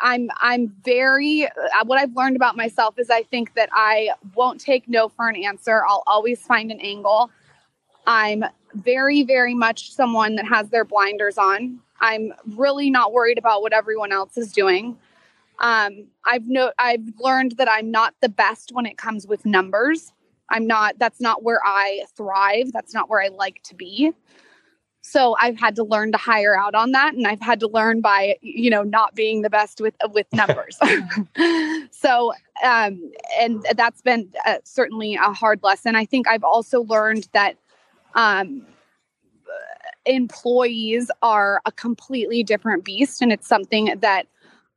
I'm 0.00 0.30
I'm 0.40 0.74
very 0.84 1.46
uh, 1.46 1.84
what 1.84 1.98
I've 1.98 2.14
learned 2.14 2.36
about 2.36 2.56
myself 2.56 2.98
is 2.98 3.10
I 3.10 3.22
think 3.22 3.54
that 3.54 3.68
I 3.72 4.10
won't 4.34 4.60
take 4.60 4.88
no 4.88 5.08
for 5.08 5.28
an 5.28 5.36
answer. 5.36 5.84
I'll 5.86 6.02
always 6.06 6.42
find 6.42 6.70
an 6.70 6.80
angle. 6.80 7.30
I'm 8.06 8.44
very 8.74 9.22
very 9.22 9.54
much 9.54 9.92
someone 9.92 10.36
that 10.36 10.46
has 10.46 10.70
their 10.70 10.84
blinders 10.84 11.38
on. 11.38 11.80
I'm 12.00 12.32
really 12.56 12.90
not 12.90 13.12
worried 13.12 13.38
about 13.38 13.62
what 13.62 13.72
everyone 13.72 14.12
else 14.12 14.36
is 14.36 14.52
doing. 14.52 14.98
Um, 15.60 16.06
I've 16.24 16.48
no 16.48 16.72
I've 16.78 17.06
learned 17.20 17.52
that 17.52 17.68
I'm 17.70 17.90
not 17.90 18.14
the 18.20 18.28
best 18.28 18.72
when 18.72 18.86
it 18.86 18.98
comes 18.98 19.26
with 19.26 19.46
numbers. 19.46 20.12
I'm 20.52 20.66
not, 20.66 20.98
that's 20.98 21.20
not 21.20 21.42
where 21.42 21.60
I 21.64 22.02
thrive. 22.16 22.72
That's 22.72 22.94
not 22.94 23.10
where 23.10 23.20
I 23.20 23.28
like 23.28 23.62
to 23.64 23.74
be. 23.74 24.12
So 25.00 25.34
I've 25.40 25.58
had 25.58 25.74
to 25.76 25.82
learn 25.82 26.12
to 26.12 26.18
hire 26.18 26.56
out 26.56 26.76
on 26.76 26.92
that. 26.92 27.14
And 27.14 27.26
I've 27.26 27.40
had 27.40 27.58
to 27.60 27.66
learn 27.66 28.00
by, 28.02 28.36
you 28.40 28.70
know, 28.70 28.84
not 28.84 29.16
being 29.16 29.42
the 29.42 29.50
best 29.50 29.80
with, 29.80 29.94
with 30.10 30.26
numbers. 30.32 30.78
so, 31.90 32.32
um, 32.62 33.10
and 33.40 33.66
that's 33.74 34.00
been 34.02 34.30
uh, 34.46 34.58
certainly 34.62 35.16
a 35.16 35.32
hard 35.32 35.60
lesson. 35.64 35.96
I 35.96 36.04
think 36.04 36.28
I've 36.28 36.44
also 36.44 36.82
learned 36.82 37.28
that, 37.32 37.56
um, 38.14 38.66
employees 40.04 41.10
are 41.22 41.60
a 41.64 41.72
completely 41.72 42.42
different 42.42 42.84
beast. 42.84 43.22
And 43.22 43.32
it's 43.32 43.46
something 43.48 43.94
that 44.00 44.26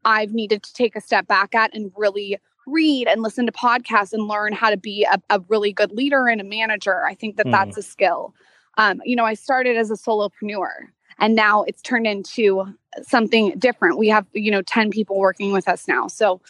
I've 0.06 0.34
needed 0.34 0.64
to 0.64 0.74
take 0.74 0.96
a 0.96 1.02
step 1.02 1.28
back 1.28 1.56
at 1.56 1.76
and 1.76 1.92
really 1.96 2.38
read 2.68 3.08
and 3.08 3.22
listen 3.22 3.46
to 3.46 3.52
podcasts 3.52 4.14
and 4.14 4.28
learn 4.28 4.54
how 4.54 4.70
to 4.70 4.78
be 4.78 5.08
a, 5.12 5.20
a 5.30 5.40
really 5.48 5.72
good 5.72 5.92
leader 5.92 6.28
and 6.28 6.42
a 6.42 6.44
manager. 6.44 7.06
I 7.06 7.14
think 7.14 7.38
that 7.38 7.48
mm. 7.48 7.52
that's 7.52 7.78
a 7.78 7.82
skill. 7.82 8.34
Um, 8.78 9.02
you 9.06 9.16
know, 9.16 9.26
I 9.26 9.34
started 9.34 9.78
as 9.78 9.92
a 9.92 9.96
solopreneur 9.96 10.70
and 11.20 11.36
now 11.36 11.64
it's 11.64 11.82
turned 11.82 12.08
into 12.08 12.66
something 13.02 13.58
different. 13.58 13.98
We 13.98 14.10
have, 14.10 14.26
you 14.34 14.52
know, 14.52 14.62
10 14.62 14.92
people 14.92 15.18
working 15.18 15.52
with 15.52 15.68
us 15.68 15.88
now. 15.88 16.08
So 16.08 16.42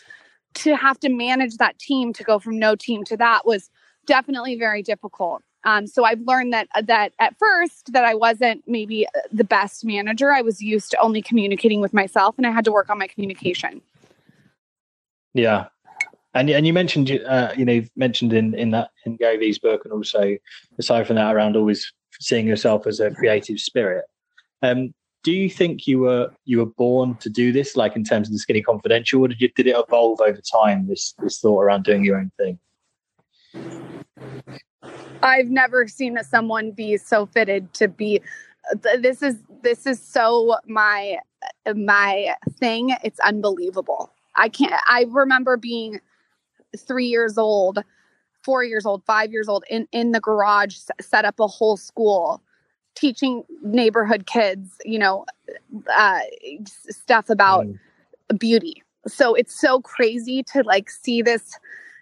to 0.56 0.76
have 0.76 1.00
to 1.02 1.10
manage 1.10 1.58
that 1.58 1.78
team 1.80 2.14
to 2.14 2.24
go 2.24 2.40
from 2.40 2.58
no 2.58 2.76
team 2.76 3.04
to 3.06 3.18
that 3.18 3.46
was 3.46 3.70
definitely 4.06 4.58
very 4.58 4.82
difficult. 4.82 5.44
Um, 5.66 5.88
so 5.88 6.06
I've 6.06 6.22
learned 6.22 6.54
that 6.54 6.68
that 6.84 7.14
at 7.20 7.38
first 7.40 7.92
that 7.94 8.06
I 8.06 8.14
wasn't 8.14 8.64
maybe 8.68 9.08
the 9.32 9.44
best 9.44 9.84
manager. 9.84 10.32
I 10.32 10.42
was 10.42 10.62
used 10.62 10.92
to 10.92 11.00
only 11.00 11.24
communicating 11.24 11.82
with 11.82 11.92
myself, 11.92 12.36
and 12.38 12.46
I 12.46 12.52
had 12.52 12.66
to 12.66 12.72
work 12.72 12.90
on 12.90 13.00
my 13.00 13.08
communication. 13.08 13.82
Yeah, 15.34 15.66
and 16.36 16.50
and 16.50 16.68
you 16.68 16.74
mentioned 16.74 17.10
uh, 17.26 17.54
you 17.58 17.66
know 17.66 17.82
mentioned 17.96 18.34
in 18.34 18.54
in 18.54 18.72
that 18.72 18.90
in 19.06 19.16
Gary 19.16 19.38
Vee's 19.38 19.58
book, 19.58 19.84
and 19.86 19.94
also 19.94 20.36
aside 20.78 21.08
from 21.08 21.16
that, 21.16 21.34
around 21.34 21.56
always 21.56 21.92
seeing 22.20 22.46
yourself 22.46 22.86
as 22.86 23.00
a 23.00 23.12
creative 23.12 23.60
spirit. 23.60 24.06
Um, 24.62 24.94
do 25.24 25.32
you 25.32 25.50
think 25.50 25.88
you 25.88 26.00
were 26.00 26.30
you 26.44 26.60
were 26.60 26.66
born 26.66 27.16
to 27.16 27.30
do 27.30 27.52
this, 27.52 27.76
like 27.76 27.96
in 27.96 28.04
terms 28.04 28.28
of 28.28 28.34
the 28.34 28.40
Skinny 28.40 28.62
Confidential, 28.62 29.22
or 29.22 29.30
did 29.30 29.42
you 29.42 29.50
did 29.56 29.68
it 29.68 29.76
evolve 29.78 30.20
over 30.22 30.42
time? 30.42 30.88
This 30.88 31.16
this 31.20 31.40
thought 31.40 31.62
around 31.62 31.84
doing 31.84 32.04
your 32.04 32.18
own 32.18 32.32
thing. 32.38 32.60
I've 35.24 35.50
never 35.50 35.88
seen 35.88 36.18
someone 36.24 36.72
be 36.72 36.98
so 36.98 37.26
fitted 37.26 37.74
to 37.76 37.88
be. 37.88 38.22
This 39.00 39.24
is 39.24 39.38
this 39.64 39.88
is 39.88 40.02
so 40.02 40.58
my 40.68 41.18
my 41.74 42.36
thing. 42.60 42.96
It's 43.04 43.20
unbelievable. 43.22 44.12
I 44.36 44.50
can't. 44.50 44.74
I 44.86 45.06
remember 45.08 45.56
being 45.56 46.02
three 46.82 47.08
years 47.08 47.38
old, 47.38 47.84
four 48.44 48.64
years 48.64 48.86
old, 48.86 49.04
five 49.06 49.32
years 49.32 49.48
old 49.48 49.64
in, 49.70 49.88
in 49.92 50.12
the 50.12 50.20
garage, 50.20 50.78
set 51.02 51.26
up 51.26 51.40
a 51.40 51.48
whole 51.48 51.78
school 51.78 52.42
teaching 52.96 53.44
neighborhood 53.62 54.26
kids, 54.26 54.78
you 54.86 54.98
know, 54.98 55.26
uh, 55.94 56.20
stuff 56.90 57.30
about 57.30 57.66
mm. 57.66 57.78
beauty. 58.40 58.82
So 59.08 59.36
it's 59.36 59.60
so 59.60 59.82
crazy 59.82 60.44
to 60.54 60.64
like 60.64 60.90
see 60.90 61.22
this 61.22 61.60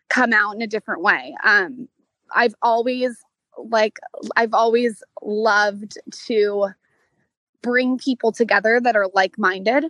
come 0.10 0.34
out 0.34 0.56
in 0.56 0.62
a 0.62 0.68
different 0.68 1.02
way. 1.02 1.36
Um, 1.44 1.88
I've 2.34 2.56
always 2.62 3.18
like 3.58 4.00
I've 4.36 4.54
always 4.54 5.04
loved 5.22 5.98
to 6.28 6.70
bring 7.62 7.98
people 7.98 8.32
together 8.32 8.80
that 8.82 8.96
are 8.96 9.08
like-minded 9.14 9.86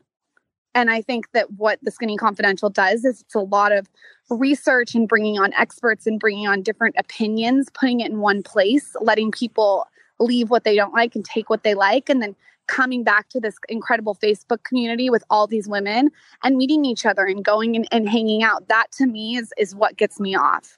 and 0.76 0.90
I 0.90 1.02
think 1.02 1.32
that 1.34 1.52
what 1.52 1.80
the 1.82 1.92
Skinny 1.92 2.18
Confidential 2.18 2.70
does 2.70 3.06
is 3.06 3.22
it's 3.22 3.36
a 3.36 3.40
lot 3.40 3.72
of 3.72 3.90
research 4.30 4.96
and 4.96 5.08
bringing 5.08 5.38
on 5.38 5.54
experts 5.54 6.08
and 6.08 6.20
bringing 6.20 6.48
on 6.48 6.62
different 6.62 6.96
opinions, 6.98 7.70
putting 7.74 8.00
it 8.00 8.12
in 8.12 8.20
one 8.20 8.42
place, 8.44 8.96
letting 9.02 9.32
people 9.32 9.86
leave 10.20 10.50
what 10.50 10.64
they 10.64 10.76
don't 10.76 10.94
like 10.94 11.16
and 11.16 11.26
take 11.26 11.50
what 11.50 11.64
they 11.64 11.74
like, 11.76 12.10
and 12.10 12.22
then 12.22 12.36
coming 12.68 13.04
back 13.04 13.30
to 13.30 13.40
this 13.40 13.56
incredible 13.68 14.16
Facebook 14.16 14.64
community 14.64 15.10
with 15.10 15.24
all 15.30 15.48
these 15.48 15.68
women 15.68 16.10
and 16.44 16.56
meeting 16.58 16.86
each 16.86 17.06
other 17.06 17.26
and 17.26 17.44
going 17.44 17.76
and, 17.76 17.88
and 17.92 18.10
hanging 18.10 18.42
out. 18.42 18.68
That 18.68 18.92
to 18.94 19.06
me 19.06 19.36
is 19.36 19.54
is 19.58 19.76
what 19.76 19.98
gets 19.98 20.20
me 20.20 20.36
off. 20.36 20.78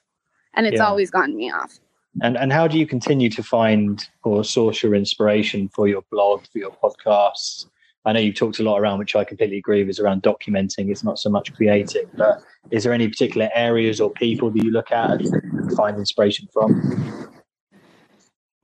And 0.54 0.66
it's 0.66 0.76
yeah. 0.76 0.86
always 0.86 1.10
gotten 1.10 1.36
me 1.36 1.50
off. 1.50 1.78
And 2.22 2.36
and 2.36 2.52
how 2.52 2.66
do 2.66 2.78
you 2.78 2.86
continue 2.86 3.30
to 3.30 3.42
find 3.42 4.06
or 4.24 4.42
source 4.42 4.82
your 4.82 4.94
inspiration 4.94 5.68
for 5.68 5.86
your 5.86 6.02
blog, 6.10 6.44
for 6.52 6.58
your 6.58 6.70
podcasts? 6.70 7.66
I 8.06 8.12
know 8.12 8.20
you've 8.20 8.36
talked 8.36 8.60
a 8.60 8.62
lot 8.62 8.78
around, 8.78 9.00
which 9.00 9.16
I 9.16 9.24
completely 9.24 9.58
agree 9.58 9.80
with, 9.80 9.90
is 9.90 9.98
around 9.98 10.22
documenting. 10.22 10.90
It's 10.90 11.02
not 11.02 11.18
so 11.18 11.28
much 11.28 11.52
creating, 11.54 12.04
but 12.14 12.40
is 12.70 12.84
there 12.84 12.92
any 12.92 13.08
particular 13.08 13.50
areas 13.52 14.00
or 14.00 14.10
people 14.12 14.48
that 14.52 14.62
you 14.62 14.70
look 14.70 14.92
at 14.92 15.20
and 15.20 15.72
find 15.76 15.98
inspiration 15.98 16.48
from? 16.52 17.32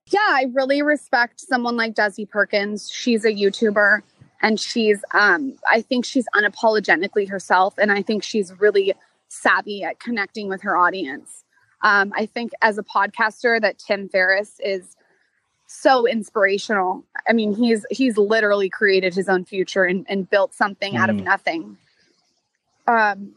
Yeah, 0.06 0.20
I 0.20 0.46
really 0.52 0.82
respect 0.82 1.40
someone 1.40 1.76
like 1.76 1.94
Desi 1.94 2.28
Perkins. 2.28 2.88
She's 2.88 3.24
a 3.24 3.32
YouTuber 3.32 4.02
and 4.42 4.60
she's, 4.60 5.04
um, 5.12 5.54
I 5.68 5.82
think 5.82 6.04
she's 6.04 6.26
unapologetically 6.36 7.28
herself. 7.28 7.74
And 7.78 7.90
I 7.90 8.00
think 8.00 8.22
she's 8.22 8.52
really 8.60 8.94
savvy 9.28 9.82
at 9.82 9.98
connecting 9.98 10.48
with 10.48 10.62
her 10.62 10.76
audience. 10.76 11.42
Um, 11.80 12.12
I 12.14 12.26
think 12.26 12.52
as 12.62 12.78
a 12.78 12.84
podcaster 12.84 13.60
that 13.60 13.80
Tim 13.80 14.08
Ferriss 14.08 14.60
is 14.64 14.94
so 15.72 16.06
inspirational. 16.06 17.04
I 17.28 17.32
mean, 17.32 17.54
he's 17.54 17.86
he's 17.90 18.18
literally 18.18 18.68
created 18.68 19.14
his 19.14 19.28
own 19.28 19.44
future 19.44 19.84
and, 19.84 20.04
and 20.08 20.28
built 20.28 20.54
something 20.54 20.94
mm. 20.94 20.98
out 20.98 21.10
of 21.10 21.16
mm. 21.16 21.24
nothing. 21.24 21.76
Um, 22.86 23.32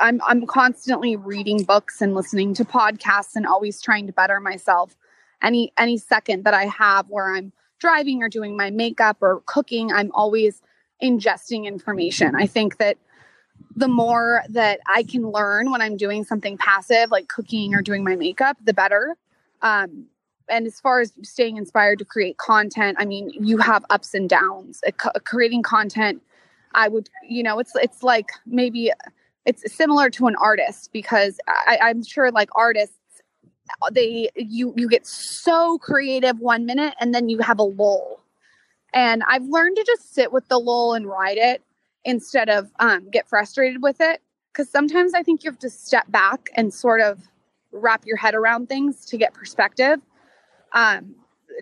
I'm 0.00 0.20
I'm 0.26 0.46
constantly 0.46 1.16
reading 1.16 1.62
books 1.62 2.02
and 2.02 2.14
listening 2.14 2.54
to 2.54 2.64
podcasts 2.64 3.36
and 3.36 3.46
always 3.46 3.80
trying 3.80 4.06
to 4.06 4.12
better 4.12 4.40
myself. 4.40 4.96
Any 5.42 5.72
any 5.78 5.96
second 5.96 6.44
that 6.44 6.54
I 6.54 6.66
have 6.66 7.06
where 7.08 7.34
I'm 7.34 7.52
driving 7.78 8.22
or 8.22 8.28
doing 8.28 8.56
my 8.56 8.70
makeup 8.70 9.18
or 9.20 9.42
cooking, 9.46 9.92
I'm 9.92 10.10
always 10.12 10.62
ingesting 11.02 11.66
information. 11.66 12.34
I 12.34 12.46
think 12.46 12.78
that 12.78 12.96
the 13.76 13.88
more 13.88 14.42
that 14.48 14.80
I 14.88 15.02
can 15.02 15.30
learn 15.30 15.70
when 15.70 15.82
I'm 15.82 15.96
doing 15.96 16.24
something 16.24 16.56
passive 16.56 17.10
like 17.10 17.28
cooking 17.28 17.74
or 17.74 17.82
doing 17.82 18.02
my 18.02 18.16
makeup, 18.16 18.56
the 18.64 18.74
better. 18.74 19.16
Um, 19.62 20.06
and 20.48 20.66
as 20.66 20.80
far 20.80 21.00
as 21.00 21.12
staying 21.22 21.56
inspired 21.56 21.98
to 21.98 22.04
create 22.04 22.36
content, 22.38 22.96
I 23.00 23.04
mean, 23.04 23.30
you 23.30 23.58
have 23.58 23.84
ups 23.90 24.14
and 24.14 24.28
downs. 24.28 24.80
creating 25.24 25.62
content, 25.62 26.22
I 26.74 26.88
would, 26.88 27.08
you 27.28 27.42
know, 27.42 27.58
it's 27.58 27.72
it's 27.76 28.02
like 28.02 28.30
maybe 28.46 28.92
it's 29.44 29.72
similar 29.74 30.10
to 30.10 30.26
an 30.26 30.36
artist 30.36 30.90
because 30.92 31.38
I, 31.48 31.78
I'm 31.82 32.04
sure 32.04 32.30
like 32.30 32.50
artists, 32.54 32.96
they 33.92 34.30
you 34.36 34.72
you 34.76 34.88
get 34.88 35.06
so 35.06 35.78
creative 35.78 36.38
one 36.38 36.66
minute 36.66 36.94
and 37.00 37.14
then 37.14 37.28
you 37.28 37.38
have 37.38 37.58
a 37.58 37.64
lull. 37.64 38.20
And 38.92 39.22
I've 39.28 39.44
learned 39.44 39.76
to 39.76 39.84
just 39.84 40.14
sit 40.14 40.32
with 40.32 40.48
the 40.48 40.58
lull 40.58 40.94
and 40.94 41.06
ride 41.06 41.38
it 41.38 41.62
instead 42.04 42.48
of 42.48 42.70
um, 42.78 43.10
get 43.10 43.28
frustrated 43.28 43.82
with 43.82 44.00
it. 44.00 44.22
Because 44.52 44.70
sometimes 44.70 45.12
I 45.12 45.22
think 45.22 45.44
you 45.44 45.50
have 45.50 45.58
to 45.60 45.68
step 45.70 46.10
back 46.10 46.48
and 46.54 46.72
sort 46.72 47.02
of 47.02 47.20
wrap 47.72 48.06
your 48.06 48.16
head 48.16 48.34
around 48.34 48.68
things 48.68 49.04
to 49.06 49.18
get 49.18 49.34
perspective 49.34 50.00
um, 50.72 51.14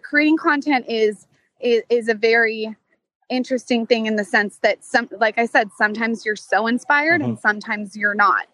creating 0.03 0.37
content 0.37 0.87
is, 0.89 1.27
is 1.61 1.83
is 1.89 2.09
a 2.09 2.15
very 2.15 2.77
interesting 3.31 3.87
thing 3.87 4.07
in 4.07 4.17
the 4.17 4.25
sense 4.25 4.59
that 4.59 4.85
some 4.85 5.09
like 5.19 5.39
i 5.39 5.47
said 5.47 5.69
sometimes 5.77 6.25
you're 6.25 6.37
so 6.37 6.67
inspired 6.67 7.21
mm-hmm. 7.21 7.31
and 7.31 7.39
sometimes 7.39 7.97
you're 7.97 8.15
not 8.15 8.47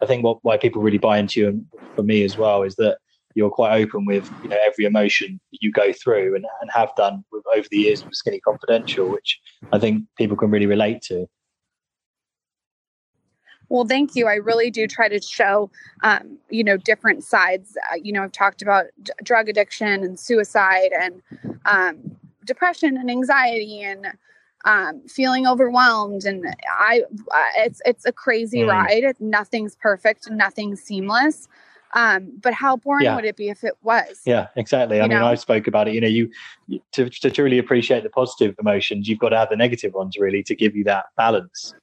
i 0.00 0.06
think 0.06 0.22
what 0.22 0.38
why 0.42 0.56
people 0.56 0.80
really 0.80 0.98
buy 0.98 1.18
into 1.18 1.40
you 1.40 1.48
and 1.48 1.66
for 1.94 2.02
me 2.02 2.22
as 2.22 2.38
well 2.38 2.62
is 2.62 2.76
that 2.76 2.98
you're 3.34 3.50
quite 3.50 3.80
open 3.82 4.04
with 4.04 4.30
you 4.42 4.48
know 4.48 4.56
every 4.64 4.84
emotion 4.84 5.40
that 5.52 5.58
you 5.60 5.70
go 5.72 5.92
through 5.92 6.34
and, 6.34 6.46
and 6.60 6.70
have 6.72 6.94
done 6.96 7.24
with, 7.32 7.42
over 7.54 7.66
the 7.70 7.78
years 7.78 8.04
with 8.04 8.14
skinny 8.14 8.40
confidential 8.40 9.08
which 9.08 9.40
i 9.72 9.78
think 9.78 10.04
people 10.16 10.36
can 10.36 10.50
really 10.50 10.66
relate 10.66 11.02
to 11.02 11.26
well, 13.68 13.84
thank 13.84 14.14
you. 14.14 14.26
I 14.26 14.34
really 14.34 14.70
do 14.70 14.86
try 14.86 15.08
to 15.08 15.20
show, 15.20 15.70
um, 16.02 16.38
you 16.50 16.62
know, 16.64 16.76
different 16.76 17.24
sides. 17.24 17.76
Uh, 17.90 17.96
you 17.96 18.12
know, 18.12 18.22
I've 18.22 18.32
talked 18.32 18.62
about 18.62 18.86
d- 19.02 19.12
drug 19.22 19.48
addiction 19.48 20.04
and 20.04 20.18
suicide 20.18 20.90
and 20.98 21.22
um, 21.64 22.16
depression 22.44 22.96
and 22.96 23.10
anxiety 23.10 23.82
and 23.82 24.06
um, 24.64 25.00
feeling 25.08 25.46
overwhelmed. 25.46 26.24
And 26.24 26.46
I, 26.70 27.02
uh, 27.30 27.42
it's 27.58 27.80
it's 27.84 28.04
a 28.04 28.12
crazy 28.12 28.60
mm. 28.60 28.68
ride. 28.68 29.14
Nothing's 29.20 29.76
perfect. 29.76 30.30
Nothing's 30.30 30.80
seamless. 30.80 31.48
Um, 31.94 32.32
but 32.42 32.52
how 32.52 32.76
boring 32.76 33.04
Yeah. 33.04 33.14
would 33.16 33.24
it 33.24 33.36
be 33.36 33.48
if 33.48 33.64
it 33.64 33.74
was? 33.82 34.20
Yeah, 34.26 34.48
exactly. 34.56 35.00
I 35.00 35.04
You 35.04 35.08
mean, 35.08 35.20
know? 35.20 35.26
I 35.28 35.34
spoke 35.34 35.66
about 35.66 35.88
it. 35.88 35.94
You 35.94 36.00
know, 36.00 36.08
you 36.08 36.30
you- 36.66 36.80
to, 36.92 37.08
to 37.08 37.30
truly 37.30 37.58
appreciate 37.58 38.02
the 38.02 38.10
positive 38.10 38.54
emotions, 38.60 39.08
you've 39.08 39.18
got 39.18 39.30
to 39.30 39.38
have 39.38 39.48
the 39.48 39.56
negative 39.56 39.94
ones 39.94 40.16
really 40.18 40.42
to 40.42 40.54
give 40.54 40.76
you 40.76 40.84
that 40.84 41.06
balance. 41.16 41.74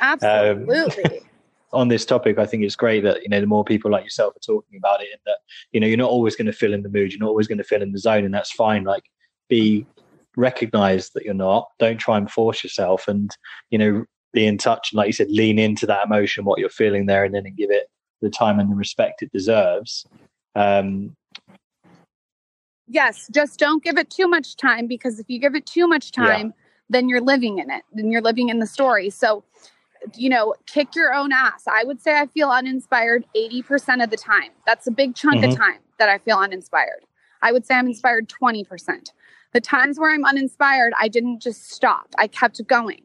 Absolutely. 0.00 1.20
On 1.72 1.88
this 1.88 2.04
topic, 2.04 2.38
I 2.38 2.44
think 2.44 2.64
it's 2.64 2.76
great 2.76 3.02
that 3.04 3.22
you 3.22 3.30
know 3.30 3.40
the 3.40 3.46
more 3.46 3.64
people 3.64 3.90
like 3.90 4.04
yourself 4.04 4.36
are 4.36 4.40
talking 4.40 4.76
about 4.76 5.00
it, 5.00 5.08
and 5.10 5.20
that 5.24 5.38
you 5.72 5.80
know 5.80 5.86
you're 5.86 5.96
not 5.96 6.10
always 6.10 6.36
going 6.36 6.46
to 6.46 6.52
feel 6.52 6.74
in 6.74 6.82
the 6.82 6.90
mood, 6.90 7.12
you're 7.12 7.20
not 7.20 7.28
always 7.28 7.48
going 7.48 7.58
to 7.58 7.64
feel 7.64 7.80
in 7.80 7.92
the 7.92 7.98
zone, 7.98 8.26
and 8.26 8.34
that's 8.34 8.52
fine. 8.52 8.84
Like, 8.84 9.04
be 9.48 9.86
recognize 10.36 11.10
that 11.10 11.24
you're 11.24 11.32
not. 11.32 11.68
Don't 11.78 11.98
try 11.98 12.18
and 12.18 12.30
force 12.30 12.62
yourself, 12.62 13.08
and 13.08 13.34
you 13.70 13.78
know, 13.78 14.04
be 14.34 14.46
in 14.46 14.58
touch 14.58 14.92
and, 14.92 14.98
like 14.98 15.06
you 15.06 15.12
said, 15.14 15.30
lean 15.30 15.58
into 15.58 15.86
that 15.86 16.04
emotion, 16.06 16.44
what 16.44 16.58
you're 16.58 16.68
feeling 16.68 17.06
there, 17.06 17.24
and 17.24 17.34
then 17.34 17.46
and 17.46 17.56
give 17.56 17.70
it 17.70 17.88
the 18.20 18.30
time 18.30 18.58
and 18.60 18.70
the 18.70 18.74
respect 18.74 19.22
it 19.22 19.32
deserves. 19.32 20.06
Um, 20.54 21.16
yes, 22.88 23.28
just 23.32 23.58
don't 23.58 23.82
give 23.82 23.98
it 23.98 24.10
too 24.10 24.28
much 24.28 24.56
time 24.56 24.86
because 24.86 25.18
if 25.18 25.28
you 25.28 25.38
give 25.38 25.54
it 25.54 25.66
too 25.66 25.86
much 25.88 26.12
Yeah. 26.16 26.36
time, 26.36 26.54
then 26.88 27.08
you're 27.08 27.20
living 27.20 27.58
in 27.58 27.70
it. 27.70 27.82
Then 27.92 28.10
you're 28.10 28.22
living 28.22 28.48
in 28.48 28.58
the 28.58 28.66
story. 28.66 29.10
So, 29.10 29.44
you 30.14 30.28
know, 30.28 30.54
kick 30.66 30.94
your 30.94 31.12
own 31.14 31.32
ass. 31.32 31.64
I 31.66 31.84
would 31.84 32.00
say 32.00 32.18
I 32.18 32.26
feel 32.26 32.50
uninspired 32.50 33.24
80% 33.36 34.02
of 34.02 34.10
the 34.10 34.16
time. 34.16 34.50
That's 34.66 34.86
a 34.86 34.90
big 34.90 35.14
chunk 35.14 35.42
Mhm. 35.42 35.50
of 35.52 35.56
time 35.56 35.80
that 35.98 36.08
I 36.08 36.18
feel 36.18 36.38
uninspired. 36.38 37.04
I 37.42 37.52
would 37.52 37.66
say 37.66 37.74
I'm 37.74 37.86
inspired 37.86 38.28
20%. 38.28 39.12
The 39.52 39.60
times 39.60 39.98
where 39.98 40.12
I'm 40.12 40.24
uninspired, 40.24 40.92
I 40.98 41.08
didn't 41.08 41.40
just 41.40 41.70
stop, 41.70 42.08
I 42.18 42.26
kept 42.26 42.64
going. 42.66 43.02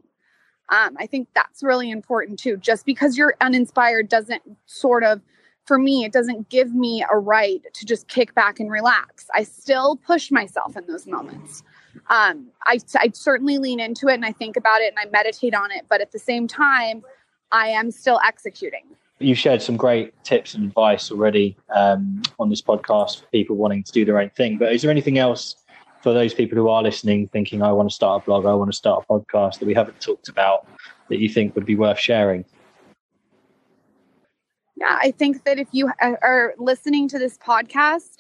Um, 0.69 0.95
I 0.99 1.05
think 1.07 1.29
that's 1.33 1.63
really 1.63 1.89
important 1.89 2.39
too. 2.39 2.57
Just 2.57 2.85
because 2.85 3.17
you're 3.17 3.35
uninspired 3.41 4.09
doesn't 4.09 4.43
sort 4.65 5.03
of, 5.03 5.21
for 5.65 5.77
me, 5.77 6.03
it 6.05 6.11
doesn't 6.11 6.49
give 6.49 6.73
me 6.73 7.03
a 7.09 7.17
right 7.17 7.61
to 7.73 7.85
just 7.85 8.07
kick 8.07 8.33
back 8.35 8.59
and 8.59 8.69
relax. 8.71 9.27
I 9.33 9.43
still 9.43 9.95
push 9.97 10.29
myself 10.31 10.75
in 10.77 10.85
those 10.87 11.07
moments. 11.07 11.63
Um, 12.09 12.47
I, 12.65 12.79
I 12.95 13.11
certainly 13.13 13.57
lean 13.57 13.79
into 13.79 14.07
it 14.07 14.13
and 14.15 14.25
I 14.25 14.31
think 14.31 14.57
about 14.57 14.81
it 14.81 14.93
and 14.95 14.99
I 14.99 15.09
meditate 15.11 15.53
on 15.53 15.71
it. 15.71 15.85
But 15.89 16.01
at 16.01 16.11
the 16.11 16.19
same 16.19 16.47
time, 16.47 17.03
I 17.51 17.67
am 17.69 17.91
still 17.91 18.19
executing. 18.25 18.83
you've 19.19 19.37
shared 19.37 19.61
some 19.61 19.77
great 19.77 20.13
tips 20.23 20.53
and 20.53 20.65
advice 20.65 21.11
already 21.11 21.57
um, 21.75 22.21
on 22.39 22.49
this 22.49 22.61
podcast 22.61 23.21
for 23.21 23.25
people 23.27 23.55
wanting 23.55 23.83
to 23.83 23.91
do 23.91 24.05
their 24.05 24.19
own 24.19 24.29
thing. 24.31 24.57
But 24.57 24.73
is 24.73 24.81
there 24.81 24.91
anything 24.91 25.17
else 25.17 25.55
for 26.03 26.13
those 26.13 26.33
people 26.33 26.57
who 26.57 26.69
are 26.69 26.83
listening, 26.83 27.27
thinking, 27.29 27.61
I 27.63 27.71
want 27.71 27.89
to 27.89 27.95
start 27.95 28.21
a 28.21 28.25
blog, 28.25 28.45
I 28.45 28.53
want 28.53 28.71
to 28.71 28.77
start 28.77 29.03
a 29.09 29.13
podcast 29.13 29.59
that 29.59 29.65
we 29.65 29.73
haven't 29.73 29.99
talked 29.99 30.29
about 30.29 30.67
that 31.09 31.19
you 31.19 31.29
think 31.29 31.55
would 31.55 31.65
be 31.65 31.75
worth 31.75 31.97
sharing? 31.99 32.45
Yeah, 34.75 34.99
I 35.01 35.11
think 35.11 35.43
that 35.45 35.57
if 35.57 35.69
you 35.71 35.87
are- 36.01 36.19
are 36.21 36.53
listening 36.59 37.07
to 37.09 37.17
this 37.17 37.37
podcast, 37.37 38.17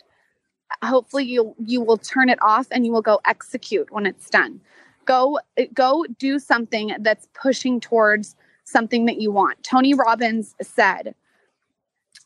hopefully 0.83 1.25
you 1.25 1.55
you 1.63 1.81
will 1.81 1.97
turn 1.97 2.29
it 2.29 2.39
off 2.41 2.67
and 2.71 2.85
you 2.85 2.91
will 2.91 3.01
go 3.01 3.19
execute 3.25 3.91
when 3.91 4.05
it's 4.05 4.29
done. 4.29 4.59
Go 5.05 5.39
go 5.73 6.05
do 6.17 6.39
something 6.39 6.95
that's 6.99 7.27
pushing 7.33 7.79
towards 7.79 8.35
something 8.63 9.05
that 9.05 9.21
you 9.21 9.31
want. 9.31 9.63
Tony 9.63 9.93
Robbins 9.93 10.55
said 10.61 11.15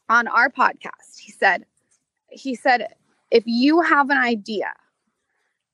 on 0.09 0.27
our 0.27 0.49
podcast, 0.49 1.19
he 1.19 1.31
said 1.31 1.65
he 2.29 2.55
said 2.55 2.95
if 3.29 3.43
you 3.45 3.81
have 3.81 4.09
an 4.09 4.17
idea 4.17 4.73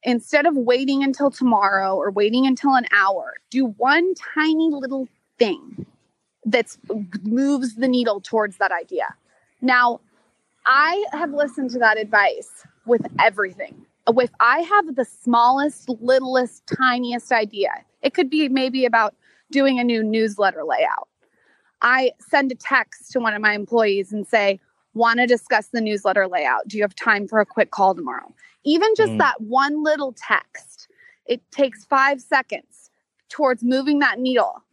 instead 0.03 0.45
of 0.45 0.55
waiting 0.55 1.03
until 1.03 1.31
tomorrow 1.31 1.95
or 1.95 2.11
waiting 2.11 2.45
until 2.45 2.75
an 2.75 2.85
hour, 2.95 3.35
do 3.49 3.65
one 3.77 4.13
tiny 4.35 4.69
little 4.69 5.07
thing 5.39 5.85
that 6.45 6.77
moves 7.23 7.75
the 7.75 7.87
needle 7.87 8.21
towards 8.21 8.57
that 8.57 8.71
idea. 8.71 9.13
Now, 9.61 9.99
I 10.67 11.05
have 11.13 11.31
listened 11.31 11.71
to 11.71 11.79
that 11.79 11.97
advice 11.97 12.49
with 12.85 13.01
everything. 13.19 13.85
If 14.07 14.31
I 14.39 14.59
have 14.61 14.95
the 14.95 15.05
smallest, 15.05 15.89
littlest, 15.89 16.67
tiniest 16.67 17.31
idea, 17.31 17.71
it 18.01 18.13
could 18.13 18.29
be 18.29 18.49
maybe 18.49 18.85
about 18.85 19.15
doing 19.51 19.79
a 19.79 19.83
new 19.83 20.03
newsletter 20.03 20.63
layout. 20.65 21.07
I 21.81 22.11
send 22.19 22.51
a 22.51 22.55
text 22.55 23.11
to 23.13 23.19
one 23.19 23.33
of 23.33 23.41
my 23.41 23.53
employees 23.53 24.11
and 24.11 24.27
say, 24.27 24.59
Want 24.93 25.19
to 25.19 25.27
discuss 25.27 25.67
the 25.67 25.81
newsletter 25.81 26.27
layout? 26.27 26.67
Do 26.67 26.77
you 26.77 26.83
have 26.83 26.95
time 26.95 27.27
for 27.27 27.39
a 27.39 27.45
quick 27.45 27.71
call 27.71 27.93
tomorrow? 27.93 28.33
Even 28.65 28.93
just 28.97 29.13
Mm. 29.13 29.19
that 29.19 29.41
one 29.41 29.83
little 29.83 30.11
text, 30.13 30.87
it 31.27 31.41
takes 31.51 31.85
five 31.85 32.19
seconds 32.19 32.89
towards 33.29 33.63
moving 33.63 33.99
that 33.99 34.19
needle. 34.19 34.63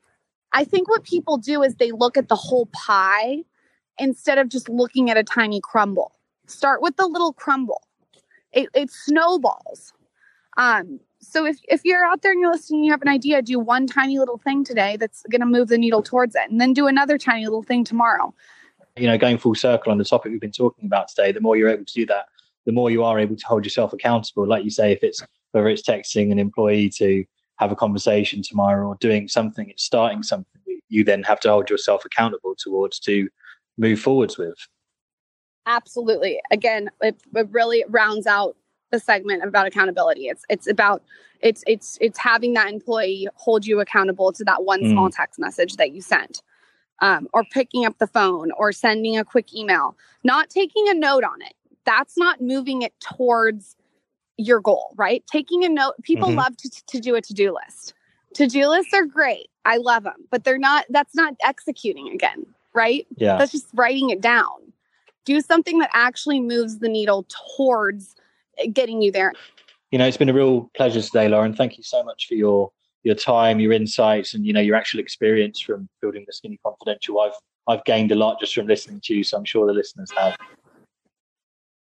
I 0.53 0.65
think 0.65 0.89
what 0.89 1.05
people 1.05 1.37
do 1.37 1.63
is 1.63 1.75
they 1.75 1.93
look 1.93 2.17
at 2.17 2.29
the 2.29 2.37
whole 2.37 2.67
pie 2.73 3.45
instead 3.99 4.39
of 4.39 4.49
just 4.49 4.69
looking 4.69 5.11
at 5.11 5.17
a 5.17 5.25
tiny 5.25 5.61
crumble. 5.61 6.13
Start 6.47 6.83
with 6.83 6.97
the 6.97 7.07
little 7.07 7.33
crumble. 7.33 7.83
It, 8.53 8.69
it 8.75 8.91
snowballs. 8.91 9.93
Um, 10.57 11.01
so 11.19 11.47
if, 11.47 11.59
if 11.69 11.85
you're 11.85 12.05
out 12.05 12.23
there 12.23 12.33
and 12.33 12.41
you're 12.41 12.53
listening, 12.53 12.85
you 12.85 12.91
have 12.93 13.03
an 13.03 13.09
idea, 13.09 13.43
do 13.43 13.59
one 13.59 13.87
tiny 13.87 14.19
little 14.19 14.39
thing 14.39 14.63
today 14.65 14.97
that's 14.97 15.23
going 15.31 15.41
to 15.41 15.47
move 15.47 15.69
the 15.69 15.79
needle 15.79 16.03
towards 16.03 16.35
it, 16.35 16.51
and 16.51 16.61
then 16.61 16.73
do 16.73 16.87
another 16.87 17.19
tiny 17.19 17.45
little 17.45 17.63
thing 17.63 17.83
tomorrow. 17.83 18.33
You 18.97 19.07
know, 19.07 19.19
going 19.19 19.39
full 19.39 19.55
circle 19.55 19.91
on 19.91 19.99
the 19.99 20.05
topic 20.05 20.31
we've 20.31 20.41
been 20.41 20.53
talking 20.53 20.87
about 20.87 21.09
today, 21.09 21.33
the 21.33 21.41
more 21.41 21.57
you're 21.57 21.71
able 21.71 21.85
to 21.85 21.95
do 21.95 22.07
that, 22.07 22.27
the 22.67 22.73
more 22.73 22.91
you 22.91 23.03
are 23.03 23.19
able 23.19 23.37
to 23.37 23.47
hold 23.47 23.65
yourself 23.65 23.93
accountable. 23.93 24.47
Like 24.47 24.65
you 24.65 24.71
say, 24.71 24.93
if 24.93 25.03
it's 25.03 25.25
whether 25.51 25.69
it's 25.69 25.83
texting 25.83 26.31
an 26.31 26.39
employee 26.39 26.91
to 26.91 27.25
have 27.57 27.73
a 27.73 27.77
conversation 27.77 28.43
tomorrow 28.43 28.87
or 28.87 28.97
doing 29.01 29.29
something, 29.29 29.69
it's 29.69 29.85
starting 29.85 30.23
something 30.23 30.61
you 30.89 31.05
then 31.05 31.23
have 31.25 31.41
to 31.41 31.51
hold 31.51 31.69
yourself 31.71 32.05
accountable 32.05 32.55
towards 32.57 32.99
to 33.01 33.29
move 33.77 34.01
forwards 34.01 34.39
with. 34.39 34.55
Absolutely. 35.67 36.41
Again, 36.51 36.91
it, 37.01 37.17
it 37.35 37.49
really 37.51 37.85
rounds 37.89 38.27
out 38.27 38.57
the 38.91 38.99
segment 39.01 39.43
about 39.43 39.67
accountability. 39.67 40.29
It's 40.29 40.45
it's 40.49 40.67
about 40.69 41.03
it's 41.41 41.65
it's 41.67 41.99
it's 42.01 42.19
having 42.19 42.53
that 42.55 42.71
employee 42.73 43.29
hold 43.35 43.67
you 43.67 43.81
accountable 43.81 44.33
to 44.33 44.45
that 44.45 44.65
one 44.65 44.83
Mm. 44.83 44.93
small 44.93 45.11
text 45.11 45.39
message 45.39 45.77
that 45.77 45.93
you 45.93 46.03
sent, 46.03 46.43
um, 47.01 47.27
or 47.33 47.45
picking 47.45 47.87
up 47.87 47.99
the 47.99 48.07
phone, 48.07 48.51
or 48.53 48.73
sending 48.73 49.17
a 49.17 49.25
quick 49.25 49.55
email. 49.55 49.97
Not 50.23 50.51
taking 50.51 50.89
a 50.89 50.95
note 50.95 51.25
on 51.25 51.41
it. 51.43 51.55
That's 51.85 52.17
not 52.19 52.41
moving 52.41 52.83
it 52.83 52.93
towards 53.01 53.77
your 54.37 54.61
goal, 54.61 54.93
right? 54.97 55.25
Taking 55.31 55.65
a 55.65 55.69
note. 55.69 55.95
People 56.03 56.31
Mhm. 56.33 56.37
love 56.37 56.57
to 56.59 56.71
to 56.89 57.01
do 57.01 57.15
a 57.15 57.23
to 57.23 57.33
do 57.35 57.53
list. 57.55 57.95
To 58.35 58.47
do 58.47 58.67
lists 58.69 58.93
are 58.93 59.07
great. 59.07 59.49
I 59.65 59.79
love 59.79 60.03
them, 60.05 60.27
but 60.31 60.45
they're 60.45 60.59
not. 60.59 60.85
That's 60.91 61.15
not 61.15 61.35
executing 61.43 62.09
again, 62.11 62.45
right? 62.75 63.07
Yeah. 63.17 63.37
that's 63.37 63.53
just 63.53 63.67
writing 63.75 64.11
it 64.11 64.21
down. 64.21 64.73
Do 65.25 65.41
something 65.41 65.79
that 65.79 65.91
actually 65.95 66.41
moves 66.41 66.79
the 66.79 66.89
needle 66.89 67.27
towards 67.57 68.15
eh, 68.59 68.67
getting 68.67 69.01
you 69.01 69.11
there. 69.11 69.33
you 69.91 69.99
know, 69.99 70.07
it's 70.07 70.17
been 70.17 70.29
a 70.29 70.35
real 70.35 70.71
pleasure 70.77 71.01
today, 71.01 71.29
Lauren. 71.29 71.55
Thank 71.55 71.77
you 71.79 71.83
so 71.83 72.03
much 72.03 72.27
for 72.29 72.35
your 72.35 72.71
your 73.05 73.15
time, 73.15 73.61
your 73.61 73.73
insights, 73.73 74.35
and 74.35 74.45
you 74.47 74.53
know 74.53 74.61
your 74.61 74.77
actual 74.77 75.01
experience 75.01 75.61
from 75.61 75.89
building 76.01 76.25
the 76.27 76.33
Skinny 76.33 76.59
Confidential. 76.65 77.21
I've 77.21 77.33
I've 77.67 77.85
gained 77.85 78.13
a 78.13 78.15
lot 78.15 78.41
just 78.41 78.55
from 78.55 78.67
listening 78.67 79.01
to 79.05 79.15
you, 79.15 79.25
so 79.25 79.39
I'm 79.39 79.45
sure 79.45 79.67
the 79.67 79.73
listeners 79.73 80.11
have. 80.17 80.37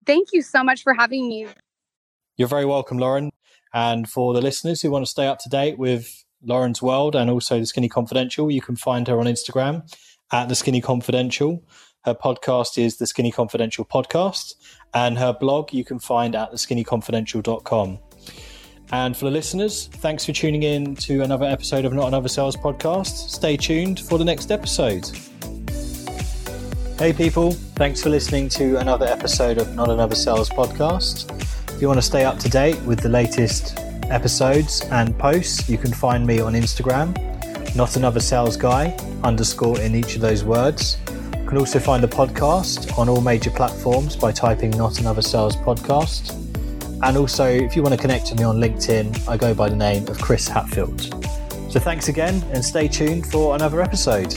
Thank 0.04 0.28
you 0.32 0.42
so 0.42 0.62
much 0.64 0.82
for 0.82 0.94
having 0.94 1.28
me. 1.28 1.46
You're 2.36 2.48
very 2.48 2.64
welcome, 2.64 2.98
Lauren. 2.98 3.30
And 3.72 4.08
for 4.08 4.34
the 4.34 4.40
listeners 4.40 4.82
who 4.82 4.90
want 4.90 5.04
to 5.04 5.10
stay 5.10 5.26
up 5.26 5.38
to 5.40 5.48
date 5.48 5.78
with 5.78 6.24
Lauren's 6.44 6.82
world 6.82 7.14
and 7.14 7.30
also 7.30 7.58
the 7.60 7.66
Skinny 7.66 7.88
Confidential, 7.88 8.50
you 8.50 8.60
can 8.60 8.76
find 8.76 9.06
her 9.08 9.18
on 9.18 9.26
Instagram 9.26 9.82
at 10.32 10.48
the 10.48 10.54
Skinny 10.54 10.80
Confidential. 10.80 11.62
Her 12.04 12.14
podcast 12.14 12.78
is 12.82 12.96
the 12.96 13.06
Skinny 13.06 13.30
Confidential 13.30 13.84
Podcast, 13.84 14.54
and 14.92 15.18
her 15.18 15.32
blog 15.32 15.72
you 15.72 15.84
can 15.84 16.00
find 16.00 16.34
at 16.34 16.50
theskinnyconfidential.com. 16.52 17.98
And 18.90 19.16
for 19.16 19.26
the 19.26 19.30
listeners, 19.30 19.86
thanks 19.86 20.26
for 20.26 20.32
tuning 20.32 20.64
in 20.64 20.96
to 20.96 21.22
another 21.22 21.46
episode 21.46 21.84
of 21.84 21.92
Not 21.92 22.08
Another 22.08 22.28
Sales 22.28 22.56
Podcast. 22.56 23.30
Stay 23.30 23.56
tuned 23.56 24.00
for 24.00 24.18
the 24.18 24.24
next 24.24 24.50
episode. 24.50 25.08
Hey, 26.98 27.12
people, 27.12 27.52
thanks 27.52 28.02
for 28.02 28.10
listening 28.10 28.48
to 28.50 28.76
another 28.76 29.06
episode 29.06 29.58
of 29.58 29.74
Not 29.74 29.88
Another 29.88 30.14
Sales 30.14 30.50
Podcast. 30.50 31.30
If 31.70 31.80
you 31.80 31.88
want 31.88 31.98
to 31.98 32.06
stay 32.06 32.24
up 32.24 32.38
to 32.40 32.50
date 32.50 32.80
with 32.82 33.00
the 33.00 33.08
latest 33.08 33.78
episodes 34.10 34.82
and 34.90 35.18
posts, 35.18 35.68
you 35.68 35.78
can 35.78 35.92
find 35.92 36.26
me 36.26 36.40
on 36.40 36.52
Instagram, 36.52 37.31
Not 37.74 37.96
Another 37.96 38.20
Sales 38.20 38.56
Guy, 38.56 38.96
underscore 39.24 39.80
in 39.80 39.94
each 39.94 40.14
of 40.14 40.20
those 40.20 40.44
words. 40.44 40.98
You 41.38 41.48
can 41.48 41.56
also 41.56 41.78
find 41.78 42.02
the 42.02 42.08
podcast 42.08 42.98
on 42.98 43.08
all 43.08 43.20
major 43.22 43.50
platforms 43.50 44.14
by 44.14 44.30
typing 44.30 44.70
Not 44.72 45.00
Another 45.00 45.22
Sales 45.22 45.56
Podcast. 45.56 46.38
And 47.02 47.16
also, 47.16 47.46
if 47.46 47.74
you 47.74 47.82
want 47.82 47.94
to 47.94 48.00
connect 48.00 48.26
to 48.26 48.34
me 48.34 48.44
on 48.44 48.58
LinkedIn, 48.58 49.28
I 49.28 49.36
go 49.38 49.54
by 49.54 49.70
the 49.70 49.76
name 49.76 50.06
of 50.08 50.20
Chris 50.20 50.46
Hatfield. 50.46 51.00
So 51.70 51.80
thanks 51.80 52.08
again 52.08 52.44
and 52.52 52.62
stay 52.62 52.88
tuned 52.88 53.26
for 53.26 53.54
another 53.54 53.80
episode. 53.80 54.34